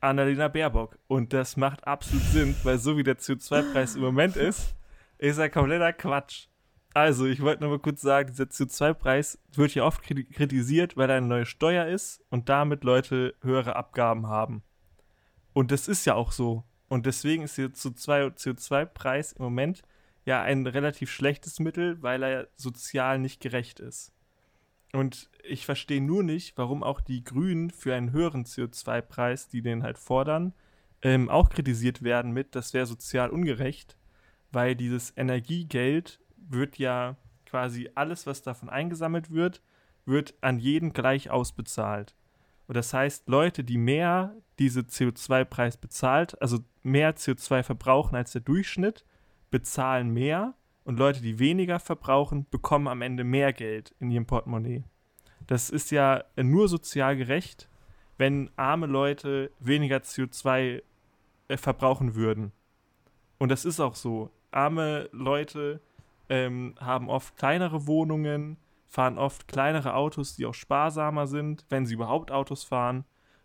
[0.00, 0.96] Annalena Baerbock.
[1.08, 4.75] Und das macht absolut Sinn, weil so wie der CO2-Preis im Moment ist,
[5.18, 6.48] ist er kompletter Quatsch.
[6.94, 11.18] Also, ich wollte nur mal kurz sagen, dieser CO2-Preis wird hier oft kritisiert, weil er
[11.18, 14.62] eine neue Steuer ist und damit Leute höhere Abgaben haben.
[15.52, 16.64] Und das ist ja auch so.
[16.88, 19.82] Und deswegen ist der CO2-Preis im Moment
[20.24, 24.12] ja ein relativ schlechtes Mittel, weil er sozial nicht gerecht ist.
[24.92, 29.82] Und ich verstehe nur nicht, warum auch die Grünen für einen höheren CO2-Preis, die den
[29.82, 30.54] halt fordern,
[31.02, 33.96] ähm, auch kritisiert werden mit, das wäre sozial ungerecht,
[34.52, 39.62] weil dieses Energiegeld wird ja quasi alles, was davon eingesammelt wird,
[40.04, 42.14] wird an jeden gleich ausbezahlt.
[42.66, 48.40] Und das heißt, Leute, die mehr diese CO2-Preis bezahlt, also mehr CO2 verbrauchen als der
[48.40, 49.04] Durchschnitt,
[49.50, 50.54] bezahlen mehr
[50.84, 54.84] und Leute, die weniger verbrauchen, bekommen am Ende mehr Geld in ihrem Portemonnaie.
[55.46, 57.68] Das ist ja nur sozial gerecht,
[58.18, 60.82] wenn arme Leute weniger CO2
[61.48, 62.52] äh, verbrauchen würden.
[63.38, 64.30] Und das ist auch so.
[64.56, 65.80] Arme Leute
[66.28, 68.56] ähm, haben oft kleinere Wohnungen,
[68.88, 73.04] fahren oft kleinere Autos, die auch sparsamer sind, wenn sie überhaupt Autos fahren.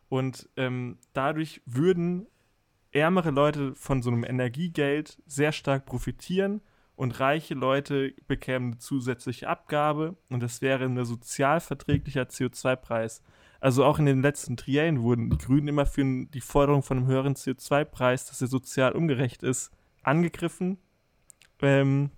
[0.10, 2.28] Und ähm, dadurch würden
[2.92, 6.62] ärmere Leute von so einem Energiegeld sehr stark profitieren
[6.96, 13.24] und reiche Leute bekämen eine zusätzliche Abgabe und das wäre ein sozialverträglicher CO2-Preis.
[13.60, 17.08] Also auch in den letzten Triellen wurden die Grünen immer für die Forderung von einem
[17.08, 19.72] höheren CO2-Preis, dass er sozial ungerecht ist,
[20.04, 20.78] angegriffen.
[21.62, 22.12] Ähm,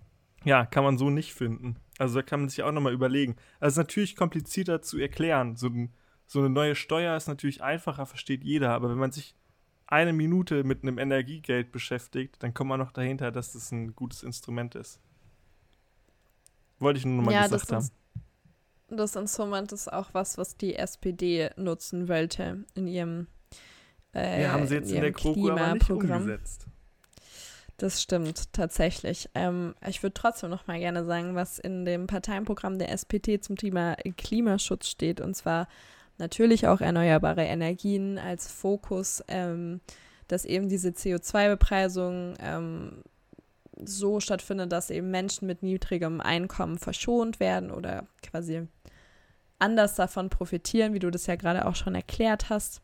[0.43, 1.77] ja, kann man so nicht finden.
[1.97, 3.35] Also da kann man sich auch nochmal überlegen.
[3.59, 5.55] Also natürlich komplizierter zu erklären.
[5.55, 5.69] So,
[6.25, 8.71] so eine neue Steuer ist natürlich einfacher, versteht jeder.
[8.71, 9.35] Aber wenn man sich
[9.87, 14.23] eine Minute mit einem Energiegeld beschäftigt, dann kommt man noch dahinter, dass das ein gutes
[14.23, 14.99] Instrument ist.
[16.79, 17.89] Wollte ich nur nochmal ja, gesagt haben.
[18.89, 23.27] Das Instrument ist auch was, was die SPD nutzen wollte in ihrem
[24.13, 26.67] äh, Ja, haben sie jetzt in, in der KroKo aber nicht umgesetzt.
[27.77, 29.29] Das stimmt tatsächlich.
[29.33, 33.55] Ähm, ich würde trotzdem noch mal gerne sagen, was in dem Parteienprogramm der SPD zum
[33.55, 35.19] Thema Klimaschutz steht.
[35.19, 35.67] Und zwar
[36.17, 39.81] natürlich auch erneuerbare Energien als Fokus, ähm,
[40.27, 43.03] dass eben diese CO2-Bepreisung ähm,
[43.83, 48.67] so stattfindet, dass eben Menschen mit niedrigem Einkommen verschont werden oder quasi
[49.59, 52.81] anders davon profitieren, wie du das ja gerade auch schon erklärt hast.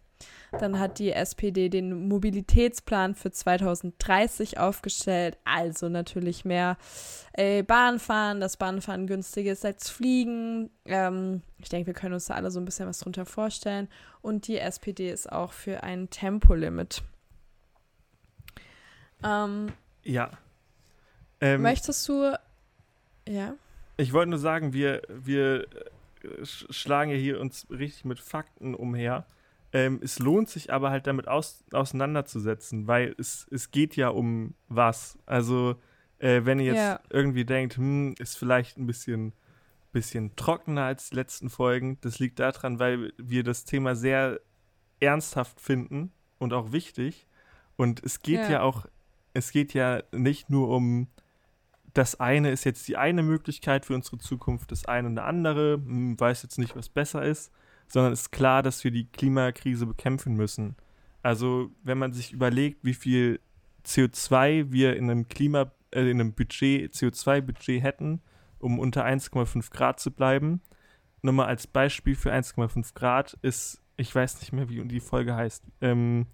[0.52, 5.38] Dann hat die SPD den Mobilitätsplan für 2030 aufgestellt.
[5.46, 6.78] Also natürlich mehr
[7.34, 10.70] äh, Bahnfahren, dass Bahnfahren günstiger ist als Fliegen.
[10.86, 13.88] Ähm, ich denke, wir können uns da alle so ein bisschen was drunter vorstellen.
[14.22, 17.04] Und die SPD ist auch für ein Tempolimit.
[19.24, 19.72] Ähm,
[20.04, 20.32] ja.
[21.42, 22.34] Ähm, möchtest du.
[23.28, 23.56] Ja?
[23.98, 25.64] Ich wollte nur sagen, wir, wir
[26.24, 29.26] äh, schlagen ja hier uns richtig mit Fakten umher.
[29.72, 34.56] Ähm, es lohnt sich aber halt damit aus, auseinanderzusetzen, weil es, es geht ja um
[34.68, 35.20] was.
[35.26, 35.76] Also,
[36.18, 37.00] äh, wenn ihr jetzt ja.
[37.10, 39.34] irgendwie denkt, hm, ist vielleicht ein bisschen,
[39.92, 44.40] bisschen trockener als die letzten Folgen, das liegt daran, weil wir das Thema sehr
[45.00, 47.28] ernsthaft finden und auch wichtig.
[47.76, 48.88] Und es geht ja, ja auch,
[49.34, 51.08] es geht ja nicht nur um
[51.94, 56.20] das eine ist jetzt die eine Möglichkeit für unsere Zukunft, das eine eine andere, hm,
[56.20, 57.52] weiß jetzt nicht, was besser ist,
[57.90, 60.76] sondern es ist klar, dass wir die Klimakrise bekämpfen müssen.
[61.22, 63.40] Also, wenn man sich überlegt, wie viel
[63.86, 68.22] CO2 wir in einem Klima, äh, in einem Budget, CO2-Budget hätten,
[68.60, 70.62] um unter 1,5 Grad zu bleiben.
[71.22, 75.36] Nur mal als Beispiel für 1,5 Grad ist, ich weiß nicht mehr, wie die Folge
[75.36, 75.64] heißt.
[75.82, 76.28] Ähm,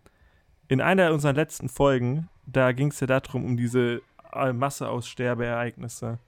[0.68, 4.02] in einer unserer letzten Folgen, da ging es ja darum, um diese
[4.34, 6.20] Masseaussterbeereignisse.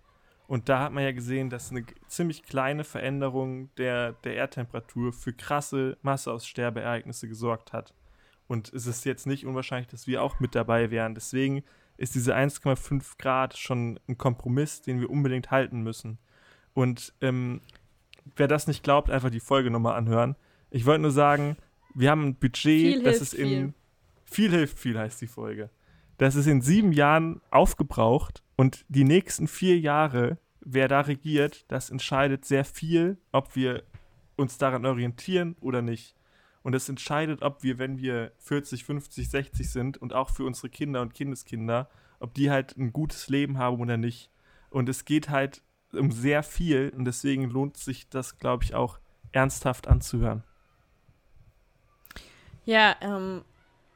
[0.47, 5.33] Und da hat man ja gesehen, dass eine ziemlich kleine Veränderung der, der Erdtemperatur für
[5.33, 7.93] krasse Masseaussterbeereignisse gesorgt hat.
[8.47, 11.15] Und es ist jetzt nicht unwahrscheinlich, dass wir auch mit dabei wären.
[11.15, 11.63] Deswegen
[11.97, 16.17] ist diese 1,5 Grad schon ein Kompromiss, den wir unbedingt halten müssen.
[16.73, 17.59] Und ähm,
[18.37, 20.37] wer das nicht glaubt, einfach die Folge nochmal anhören.
[20.69, 21.57] Ich wollte nur sagen,
[21.93, 23.47] wir haben ein Budget, viel das ist in.
[23.49, 23.73] Viel.
[24.23, 25.69] viel hilft viel, heißt die Folge.
[26.17, 31.89] Das ist in sieben Jahren aufgebraucht und die nächsten vier Jahre, wer da regiert, das
[31.89, 33.83] entscheidet sehr viel, ob wir
[34.35, 36.15] uns daran orientieren oder nicht.
[36.63, 40.69] Und es entscheidet, ob wir, wenn wir 40, 50, 60 sind und auch für unsere
[40.69, 41.87] Kinder und Kindeskinder,
[42.19, 44.31] ob die halt ein gutes Leben haben oder nicht.
[44.69, 45.61] Und es geht halt
[45.93, 48.99] um sehr viel und deswegen lohnt sich das, glaube ich, auch
[49.31, 50.43] ernsthaft anzuhören.
[52.65, 53.43] Ja, ähm,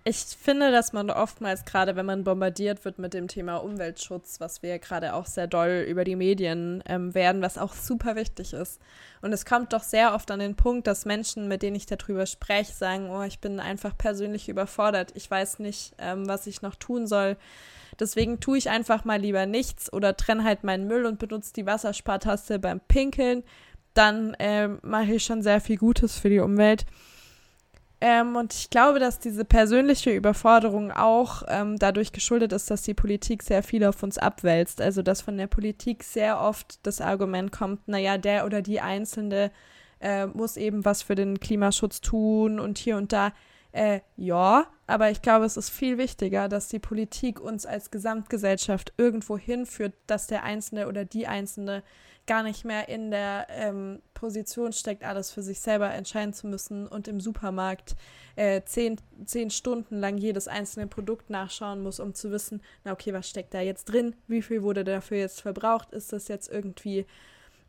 [0.03, 4.63] ich finde, dass man oftmals, gerade wenn man bombardiert wird mit dem Thema Umweltschutz, was
[4.63, 8.81] wir gerade auch sehr doll über die Medien ähm, werden, was auch super wichtig ist.
[9.21, 12.25] Und es kommt doch sehr oft an den Punkt, dass Menschen, mit denen ich darüber
[12.25, 16.75] spreche, sagen, oh, ich bin einfach persönlich überfordert, ich weiß nicht, ähm, was ich noch
[16.75, 17.37] tun soll.
[17.99, 21.67] Deswegen tue ich einfach mal lieber nichts oder trenne halt meinen Müll und benutze die
[21.67, 23.43] Wasserspartaste beim Pinkeln.
[23.93, 26.85] Dann äh, mache ich schon sehr viel Gutes für die Umwelt.
[28.03, 32.95] Ähm, und ich glaube, dass diese persönliche Überforderung auch ähm, dadurch geschuldet ist, dass die
[32.95, 34.81] Politik sehr viel auf uns abwälzt.
[34.81, 39.51] Also, dass von der Politik sehr oft das Argument kommt, naja, der oder die Einzelne
[39.99, 43.33] äh, muss eben was für den Klimaschutz tun und hier und da.
[43.71, 48.93] Äh, ja, aber ich glaube, es ist viel wichtiger, dass die Politik uns als Gesamtgesellschaft
[48.97, 51.83] irgendwo hinführt, dass der Einzelne oder die Einzelne
[52.31, 56.87] gar nicht mehr in der ähm, Position steckt, alles für sich selber entscheiden zu müssen
[56.87, 57.97] und im Supermarkt
[58.37, 63.11] äh, zehn, zehn Stunden lang jedes einzelne Produkt nachschauen muss, um zu wissen, na okay,
[63.11, 67.05] was steckt da jetzt drin, wie viel wurde dafür jetzt verbraucht, ist das jetzt irgendwie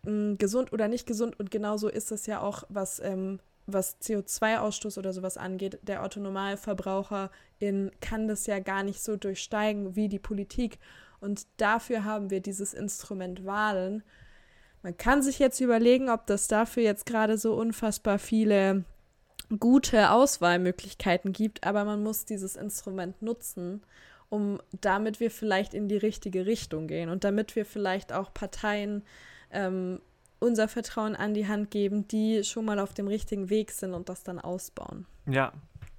[0.04, 1.40] mh, hm, gesund oder nicht gesund?
[1.40, 7.90] Und genauso ist es ja auch, was ähm, was CO2-Ausstoß oder sowas angeht, der Autonomalverbraucherin
[8.00, 10.78] kann das ja gar nicht so durchsteigen wie die Politik.
[11.20, 14.02] Und dafür haben wir dieses Instrument Wahlen,
[14.82, 18.84] man kann sich jetzt überlegen, ob das dafür jetzt gerade so unfassbar viele
[19.60, 23.82] gute Auswahlmöglichkeiten gibt, aber man muss dieses Instrument nutzen,
[24.28, 29.02] um damit wir vielleicht in die richtige Richtung gehen und damit wir vielleicht auch Parteien
[29.50, 30.00] ähm,
[30.40, 34.08] unser Vertrauen an die Hand geben, die schon mal auf dem richtigen Weg sind und
[34.08, 35.06] das dann ausbauen.
[35.26, 35.52] Ja,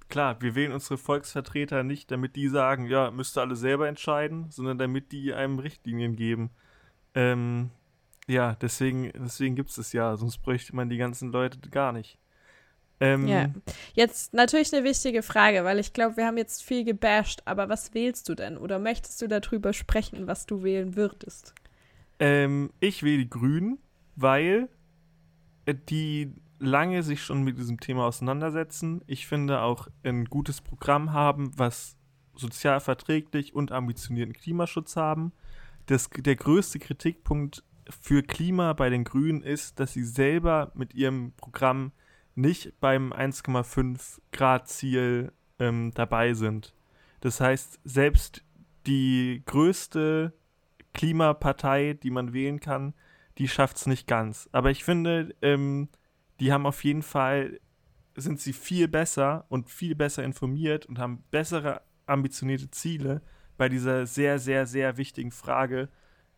[0.08, 4.50] klar, wir wählen unsere Volksvertreter nicht, damit die sagen, ja, müsst ihr alle selber entscheiden,
[4.50, 6.50] sondern damit die einem Richtlinien geben.
[7.14, 7.70] Ähm,
[8.26, 12.18] ja, deswegen, deswegen gibt es es ja, sonst bräuchte man die ganzen Leute gar nicht.
[13.00, 13.50] Ähm, ja,
[13.94, 17.92] jetzt natürlich eine wichtige Frage, weil ich glaube, wir haben jetzt viel gebasht, aber was
[17.92, 18.56] wählst du denn?
[18.56, 21.54] Oder möchtest du darüber sprechen, was du wählen würdest?
[22.18, 23.78] Ähm, ich wähle die Grünen,
[24.14, 24.68] weil
[25.66, 29.02] äh, die lange sich schon mit diesem Thema auseinandersetzen.
[29.06, 31.96] Ich finde auch ein gutes Programm haben, was
[32.36, 35.32] sozial verträglich und ambitionierten Klimaschutz haben.
[35.86, 41.32] Das, der größte Kritikpunkt für Klima bei den Grünen ist, dass sie selber mit ihrem
[41.36, 41.92] Programm
[42.34, 46.74] nicht beim 1,5 Grad Ziel ähm, dabei sind.
[47.20, 48.42] Das heißt, selbst
[48.86, 50.32] die größte
[50.92, 52.94] Klimapartei, die man wählen kann,
[53.38, 54.48] die schafft es nicht ganz.
[54.52, 55.88] Aber ich finde, ähm,
[56.40, 57.60] die haben auf jeden Fall,
[58.16, 63.22] sind sie viel besser und viel besser informiert und haben bessere ambitionierte Ziele
[63.56, 65.88] bei dieser sehr, sehr, sehr wichtigen Frage,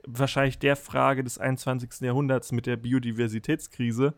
[0.07, 2.01] wahrscheinlich der Frage des 21.
[2.01, 4.14] Jahrhunderts mit der Biodiversitätskrise,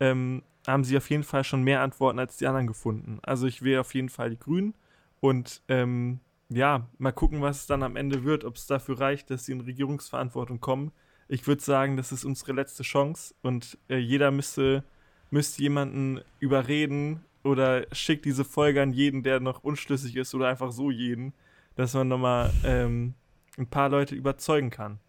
[0.00, 3.18] ähm, haben sie auf jeden Fall schon mehr Antworten als die anderen gefunden.
[3.22, 4.74] Also ich wähle auf jeden Fall die Grünen
[5.20, 9.30] und ähm, ja, mal gucken, was es dann am Ende wird, ob es dafür reicht,
[9.30, 10.92] dass sie in Regierungsverantwortung kommen.
[11.28, 14.84] Ich würde sagen, das ist unsere letzte Chance und äh, jeder müsste,
[15.30, 20.72] müsste jemanden überreden oder schickt diese Folge an jeden, der noch unschlüssig ist oder einfach
[20.72, 21.32] so jeden,
[21.74, 23.14] dass man nochmal ähm,
[23.58, 25.00] ein paar Leute überzeugen kann.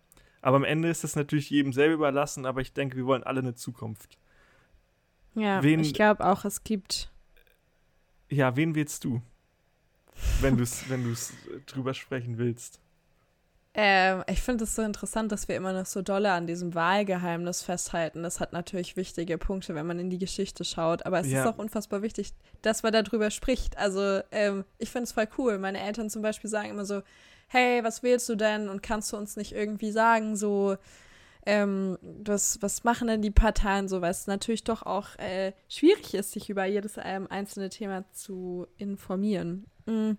[0.48, 3.42] Aber am Ende ist es natürlich jedem selber überlassen, aber ich denke, wir wollen alle
[3.42, 4.18] eine Zukunft.
[5.36, 7.12] Ja, wen, ich glaube auch, es gibt.
[8.30, 9.22] Ja, wen willst du?
[10.40, 11.18] Wenn du es wenn
[11.66, 12.80] drüber sprechen willst.
[13.74, 17.62] Ähm, ich finde es so interessant, dass wir immer noch so dolle an diesem Wahlgeheimnis
[17.62, 18.24] festhalten.
[18.24, 21.06] Das hat natürlich wichtige Punkte, wenn man in die Geschichte schaut.
[21.06, 21.42] Aber es ja.
[21.42, 22.32] ist auch unfassbar wichtig,
[22.62, 23.78] dass man darüber spricht.
[23.78, 25.58] Also ähm, ich finde es voll cool.
[25.58, 27.02] Meine Eltern zum Beispiel sagen immer so,
[27.48, 28.70] hey, was wählst du denn?
[28.70, 30.78] Und kannst du uns nicht irgendwie sagen, so,
[31.46, 36.14] ähm, was, was machen denn die Parteien so, weil es natürlich doch auch äh, schwierig
[36.14, 39.66] ist, sich über jedes ähm, einzelne Thema zu informieren.
[39.86, 40.18] Mhm.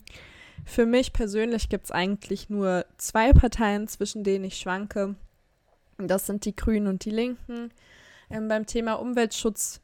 [0.64, 5.16] Für mich persönlich gibt es eigentlich nur zwei Parteien, zwischen denen ich schwanke.
[5.98, 7.72] Das sind die Grünen und die Linken.
[8.30, 9.80] Ähm, beim Thema Umweltschutz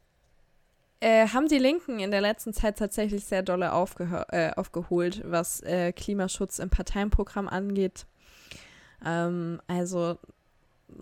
[1.04, 5.92] äh, haben die Linken in der letzten Zeit tatsächlich sehr dolle äh, aufgeholt, was äh,
[5.92, 8.06] Klimaschutz im Parteienprogramm angeht.
[9.04, 10.16] Ähm, also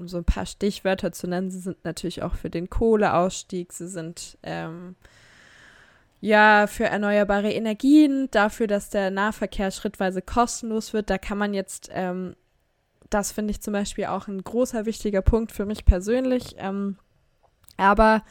[0.05, 4.38] so ein paar Stichwörter zu nennen, sie sind natürlich auch für den Kohleausstieg, sie sind
[4.43, 4.97] ähm,
[6.21, 11.11] ja für erneuerbare Energien, dafür, dass der Nahverkehr schrittweise kostenlos wird.
[11.11, 12.35] Da kann man jetzt, ähm,
[13.09, 16.57] das finde ich zum Beispiel auch ein großer wichtiger Punkt für mich persönlich.
[16.59, 16.96] Ähm,
[17.77, 18.25] aber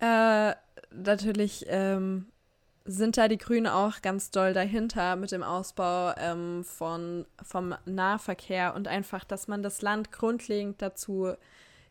[0.00, 0.54] äh,
[0.90, 2.26] natürlich ähm,
[2.84, 8.74] sind da die Grünen auch ganz doll dahinter mit dem Ausbau ähm, von, vom Nahverkehr
[8.74, 11.34] und einfach, dass man das Land grundlegend dazu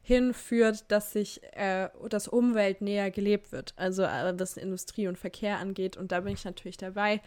[0.01, 5.59] hinführt, dass sich äh, das Umwelt näher gelebt wird, also äh, was Industrie und Verkehr
[5.59, 5.97] angeht.
[5.97, 7.21] Und da bin ich natürlich dabei.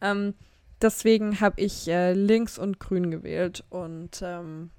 [0.00, 0.34] Ähm,
[0.82, 4.70] deswegen habe ich äh, links und grün gewählt und ähm,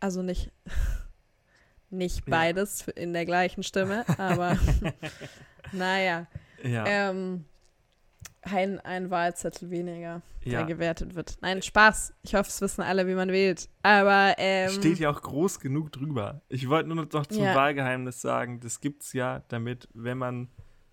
[0.00, 0.52] also nicht,
[1.90, 2.92] nicht beides ja.
[2.94, 4.56] in der gleichen Stimme, aber
[5.72, 6.26] naja.
[6.62, 6.84] Ja.
[6.86, 7.44] Ähm,
[8.42, 11.38] ein, ein Wahlzettel weniger, der gewertet wird.
[11.40, 12.14] Nein, Spaß.
[12.22, 13.68] Ich hoffe, es wissen alle, wie man wählt.
[13.82, 16.40] Aber ähm, steht ja auch groß genug drüber.
[16.48, 17.54] Ich wollte nur noch zum ja.
[17.54, 20.48] Wahlgeheimnis sagen, das gibt es ja, damit, wenn man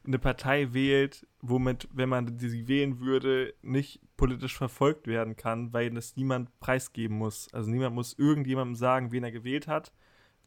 [0.06, 5.90] eine Partei wählt, womit, wenn man sie wählen würde, nicht politisch verfolgt werden kann, weil
[5.92, 7.52] das niemand preisgeben muss.
[7.54, 9.92] Also niemand muss irgendjemandem sagen, wen er gewählt hat,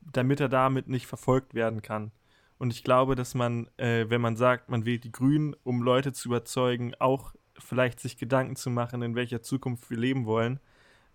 [0.01, 2.13] damit er damit nicht verfolgt werden kann.
[2.59, 6.13] Und ich glaube, dass man, äh, wenn man sagt, man wählt die Grünen, um Leute
[6.13, 10.61] zu überzeugen, auch vielleicht sich Gedanken zu machen, in welcher Zukunft wir leben wollen,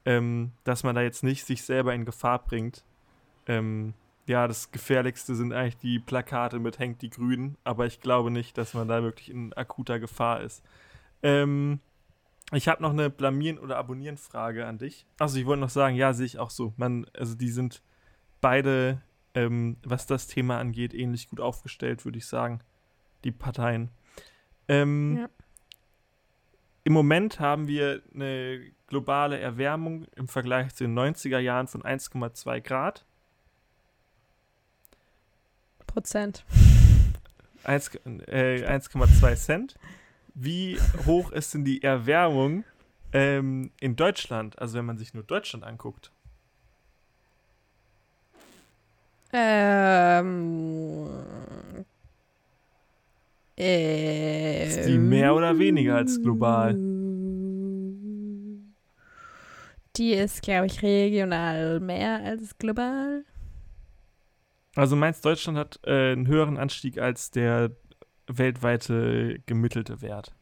[0.06, 2.84] ähm, dass man da jetzt nicht sich selber in Gefahr bringt.
[3.46, 3.94] Ähm,
[4.26, 8.58] ja, das Gefährlichste sind eigentlich die Plakate mit Hängt die Grünen, aber ich glaube nicht,
[8.58, 10.64] dass man da wirklich in akuter Gefahr ist.
[11.24, 11.80] Ähm,
[12.54, 15.06] ich habe noch eine Blamieren- oder Abonnieren-Frage an dich.
[15.20, 16.74] Also ich wollte noch sagen, ja, sehe ich auch so.
[16.78, 17.82] Man, also die sind
[18.44, 19.02] beide
[19.36, 22.60] ähm, was das Thema angeht, ähnlich gut aufgestellt, würde ich sagen,
[23.24, 23.90] die Parteien.
[24.68, 25.30] Ähm, ja.
[26.84, 32.62] Im Moment haben wir eine globale Erwärmung im Vergleich zu den 90er Jahren von 1,2
[32.62, 33.06] Grad.
[35.88, 36.44] Prozent.
[37.66, 39.76] 1,2 äh, Cent.
[40.36, 42.66] Wie hoch ist denn die Erwärmung
[43.14, 44.60] ähm, in Deutschland?
[44.60, 46.12] Also wenn man sich nur Deutschland anguckt.
[49.34, 51.10] Ähm.
[53.58, 56.76] Äh, ist die mehr oder weniger als global?
[59.96, 63.26] Die ist, glaube ich, regional mehr als global.
[64.76, 67.72] Also meinst Deutschland hat äh, einen höheren Anstieg als der
[68.28, 70.34] weltweite gemittelte Wert?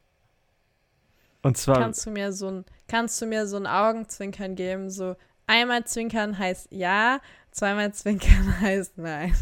[1.41, 1.79] Und zwar.
[1.79, 4.89] Kannst du mir so ein, kannst du mir so ein Augenzwinkern geben?
[4.89, 5.15] So
[5.47, 7.19] einmal zwinkern heißt ja,
[7.51, 9.35] Zweimal zwinkern heißt nein.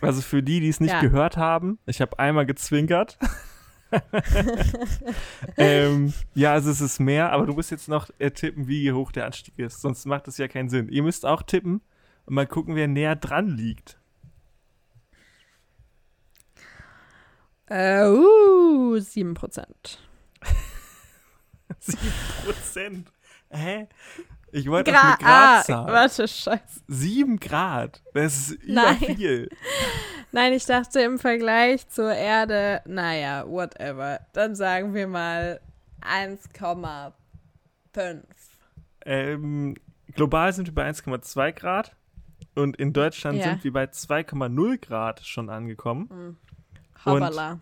[0.00, 1.00] Also für die, die es nicht ja.
[1.00, 3.18] gehört haben, ich habe einmal gezwinkert.
[5.58, 9.12] ähm, ja, also es ist mehr, aber du musst jetzt noch äh, tippen, wie hoch
[9.12, 9.82] der Anstieg ist.
[9.82, 10.88] Sonst macht das ja keinen Sinn.
[10.88, 11.82] Ihr müsst auch tippen
[12.24, 13.98] und mal gucken, wer näher dran liegt.
[17.66, 19.98] Äh, uh, 7%.
[21.80, 23.04] 7%?
[23.50, 23.88] Hä?
[24.52, 25.88] Ich wollte Gra eine Gradzahl.
[25.88, 26.82] Ah, warte, scheiße.
[26.86, 28.02] Sieben Grad.
[28.12, 28.96] Das ist über Nein.
[28.98, 29.48] viel.
[30.30, 34.20] Nein, ich dachte im Vergleich zur Erde, naja, whatever.
[34.34, 35.60] Dann sagen wir mal
[36.02, 37.12] 1,5.
[39.04, 39.74] Ähm,
[40.14, 41.96] global sind wir bei 1,2 Grad
[42.54, 43.44] und in Deutschland ja.
[43.44, 46.08] sind wir bei 2,0 Grad schon angekommen.
[46.10, 46.36] Mhm.
[47.04, 47.52] Hoppala.
[47.52, 47.60] Und,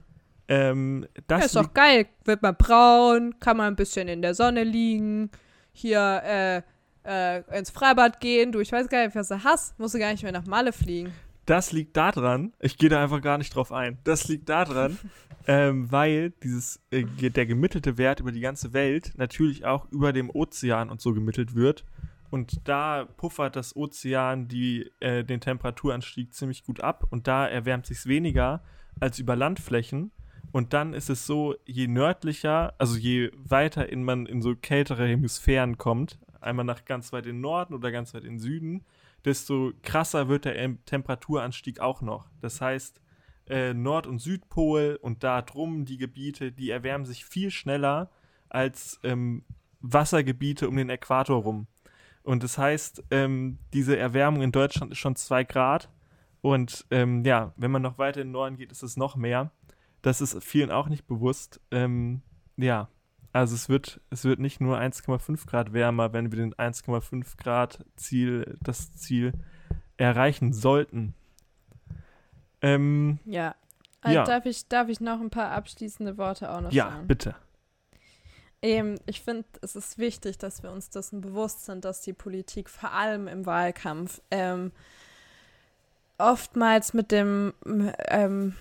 [0.48, 2.06] ähm, das ja, ist doch geil.
[2.24, 5.30] Wird man braun, kann man ein bisschen in der Sonne liegen.
[5.72, 6.62] Hier, äh,
[7.10, 8.52] äh, ins Freibad gehen.
[8.52, 9.78] Du, ich weiß gar nicht, was du hast.
[9.78, 11.12] Musst du gar nicht mehr nach Malle fliegen.
[11.46, 13.98] Das liegt daran, ich gehe da einfach gar nicht drauf ein.
[14.04, 14.96] Das liegt daran,
[15.48, 20.30] ähm, weil dieses, äh, der gemittelte Wert über die ganze Welt natürlich auch über dem
[20.30, 21.84] Ozean und so gemittelt wird.
[22.30, 27.86] Und da puffert das Ozean die, äh, den Temperaturanstieg ziemlich gut ab und da erwärmt
[27.86, 28.62] sich weniger
[29.00, 30.12] als über Landflächen.
[30.52, 35.06] Und dann ist es so, je nördlicher, also je weiter in man in so kältere
[35.06, 38.84] Hemisphären kommt, einmal nach ganz weit in den Norden oder ganz weit in den Süden,
[39.24, 42.28] desto krasser wird der Temperaturanstieg auch noch.
[42.40, 43.00] Das heißt,
[43.48, 48.10] äh, Nord- und Südpol und da drum die Gebiete, die erwärmen sich viel schneller
[48.48, 49.44] als ähm,
[49.80, 51.66] Wassergebiete um den Äquator rum.
[52.22, 55.90] Und das heißt, ähm, diese Erwärmung in Deutschland ist schon 2 Grad.
[56.42, 59.50] Und ähm, ja, wenn man noch weiter in den Norden geht, ist es noch mehr.
[60.02, 61.60] Das ist vielen auch nicht bewusst.
[61.70, 62.22] Ähm,
[62.56, 62.88] ja,
[63.32, 67.84] also es wird, es wird nicht nur 1,5 Grad wärmer, wenn wir den 1,5 Grad
[67.96, 69.32] Ziel, das Ziel
[69.96, 71.14] erreichen sollten.
[72.62, 73.54] Ähm, ja.
[74.00, 74.24] Also ja.
[74.24, 77.00] Darf, ich, darf ich noch ein paar abschließende Worte auch noch ja, sagen?
[77.00, 77.34] Ja, bitte.
[78.62, 82.68] Ähm, ich finde, es ist wichtig, dass wir uns dessen bewusst sind, dass die Politik
[82.68, 84.72] vor allem im Wahlkampf ähm,
[86.18, 87.54] oftmals mit dem
[88.08, 88.54] ähm,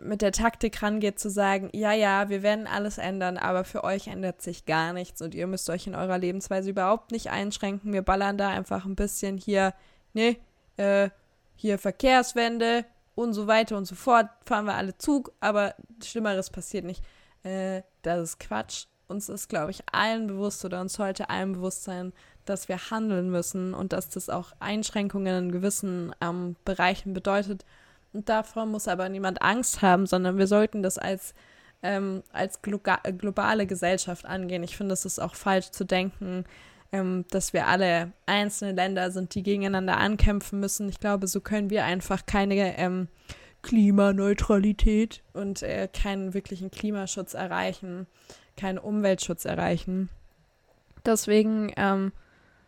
[0.00, 4.08] mit der Taktik rangeht, zu sagen, ja, ja, wir werden alles ändern, aber für euch
[4.08, 7.92] ändert sich gar nichts und ihr müsst euch in eurer Lebensweise überhaupt nicht einschränken.
[7.92, 9.72] Wir ballern da einfach ein bisschen hier,
[10.12, 10.36] ne,
[10.76, 11.10] äh,
[11.54, 12.84] hier Verkehrswende
[13.14, 17.04] und so weiter und so fort, fahren wir alle Zug, aber Schlimmeres passiert nicht.
[17.44, 18.86] Äh, das ist Quatsch.
[19.06, 22.12] Uns ist, glaube ich, allen bewusst oder uns sollte allen bewusst sein,
[22.46, 27.64] dass wir handeln müssen und dass das auch Einschränkungen in gewissen ähm, Bereichen bedeutet
[28.14, 31.34] und davor muss aber niemand Angst haben, sondern wir sollten das als
[31.82, 34.62] ähm, als globale Gesellschaft angehen.
[34.62, 36.44] Ich finde, es ist auch falsch zu denken,
[36.92, 40.88] ähm, dass wir alle einzelne Länder sind, die gegeneinander ankämpfen müssen.
[40.88, 43.08] Ich glaube, so können wir einfach keine ähm,
[43.60, 48.06] Klimaneutralität und äh, keinen wirklichen Klimaschutz erreichen,
[48.56, 50.08] keinen Umweltschutz erreichen.
[51.04, 52.12] Deswegen ähm,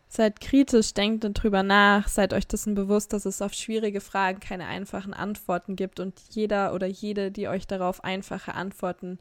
[0.07, 4.65] seid kritisch, denkt drüber nach, seid euch dessen bewusst, dass es auf schwierige Fragen keine
[4.65, 9.19] einfachen Antworten gibt und jeder oder jede, die euch darauf einfache Antworten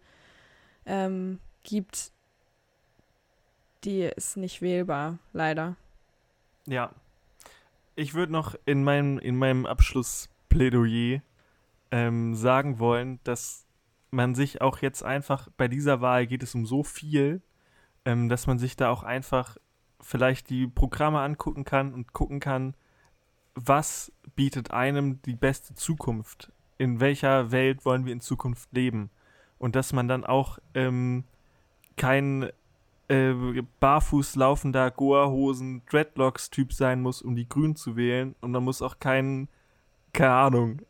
[0.86, 2.12] ähm, gibt,
[3.84, 5.76] die ist nicht wählbar, leider.
[6.66, 6.90] Ja.
[7.94, 11.22] Ich würde noch in meinem, in meinem Abschlussplädoyer
[11.90, 13.64] ähm, sagen wollen, dass
[14.10, 17.40] man sich auch jetzt einfach, bei dieser Wahl geht es um so viel,
[18.04, 19.56] ähm, dass man sich da auch einfach
[20.00, 22.74] vielleicht die Programme angucken kann und gucken kann,
[23.54, 26.52] was bietet einem die beste Zukunft?
[26.78, 29.10] In welcher Welt wollen wir in Zukunft leben?
[29.58, 31.24] Und dass man dann auch ähm,
[31.96, 32.50] kein
[33.08, 33.32] äh,
[33.80, 38.34] barfuß laufender Goa-Hosen Dreadlocks-Typ sein muss, um die Grünen zu wählen.
[38.40, 39.48] Und man muss auch kein,
[40.12, 40.82] keine Ahnung,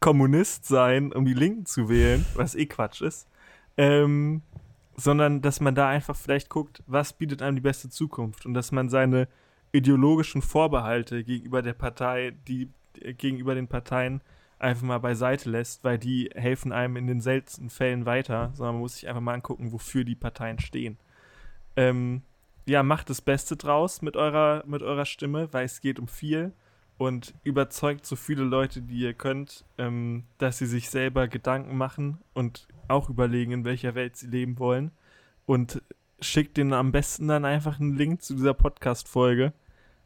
[0.00, 3.28] Kommunist sein, um die Linken zu wählen, was eh Quatsch ist.
[3.76, 4.42] Ähm,
[4.96, 8.72] sondern dass man da einfach vielleicht guckt, was bietet einem die beste Zukunft und dass
[8.72, 9.28] man seine
[9.72, 12.68] ideologischen Vorbehalte gegenüber der Partei, die
[13.00, 14.20] äh, gegenüber den Parteien
[14.58, 18.82] einfach mal beiseite lässt, weil die helfen einem in den seltensten Fällen weiter, sondern man
[18.82, 20.96] muss sich einfach mal angucken, wofür die Parteien stehen.
[21.76, 22.22] Ähm,
[22.66, 26.52] ja, macht das Beste draus mit eurer, mit eurer Stimme, weil es geht um viel
[26.98, 32.18] und überzeugt so viele Leute, die ihr könnt, ähm, dass sie sich selber Gedanken machen
[32.34, 34.92] und auch überlegen, in welcher Welt sie leben wollen.
[35.46, 35.82] Und
[36.20, 39.52] schickt denen am besten dann einfach einen Link zu dieser Podcast-Folge.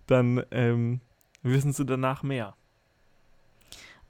[0.07, 1.01] Dann ähm,
[1.43, 2.55] wissen sie danach mehr.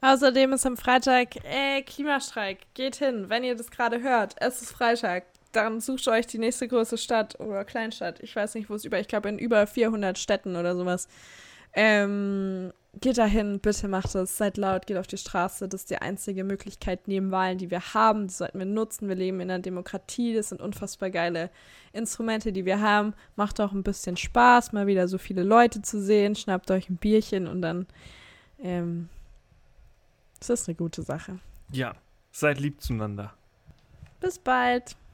[0.01, 2.59] Außerdem ist am Freitag äh, Klimastreik.
[2.75, 4.37] Geht hin, wenn ihr das gerade hört.
[4.39, 5.25] Es ist Freitag.
[5.53, 8.21] Dann sucht euch die nächste große Stadt oder Kleinstadt.
[8.21, 11.09] Ich weiß nicht, wo es über, ich glaube in über 400 Städten oder sowas.
[11.81, 15.69] Ähm, geht dahin, bitte macht es, seid laut, geht auf die Straße.
[15.69, 18.27] Das ist die einzige Möglichkeit neben Wahlen, die wir haben.
[18.27, 19.09] Die sollten wir nutzen.
[19.09, 20.35] Wir leben in einer Demokratie.
[20.35, 21.51] Das sind unfassbar geile
[21.93, 23.15] Instrumente, die wir haben.
[23.37, 26.35] Macht auch ein bisschen Spaß, mal wieder so viele Leute zu sehen.
[26.35, 27.87] Schnappt euch ein Bierchen und dann.
[28.61, 29.09] Ähm,
[30.41, 31.39] das ist eine gute Sache.
[31.71, 31.95] Ja,
[32.33, 33.35] seid lieb zueinander.
[34.21, 34.97] Bis bald.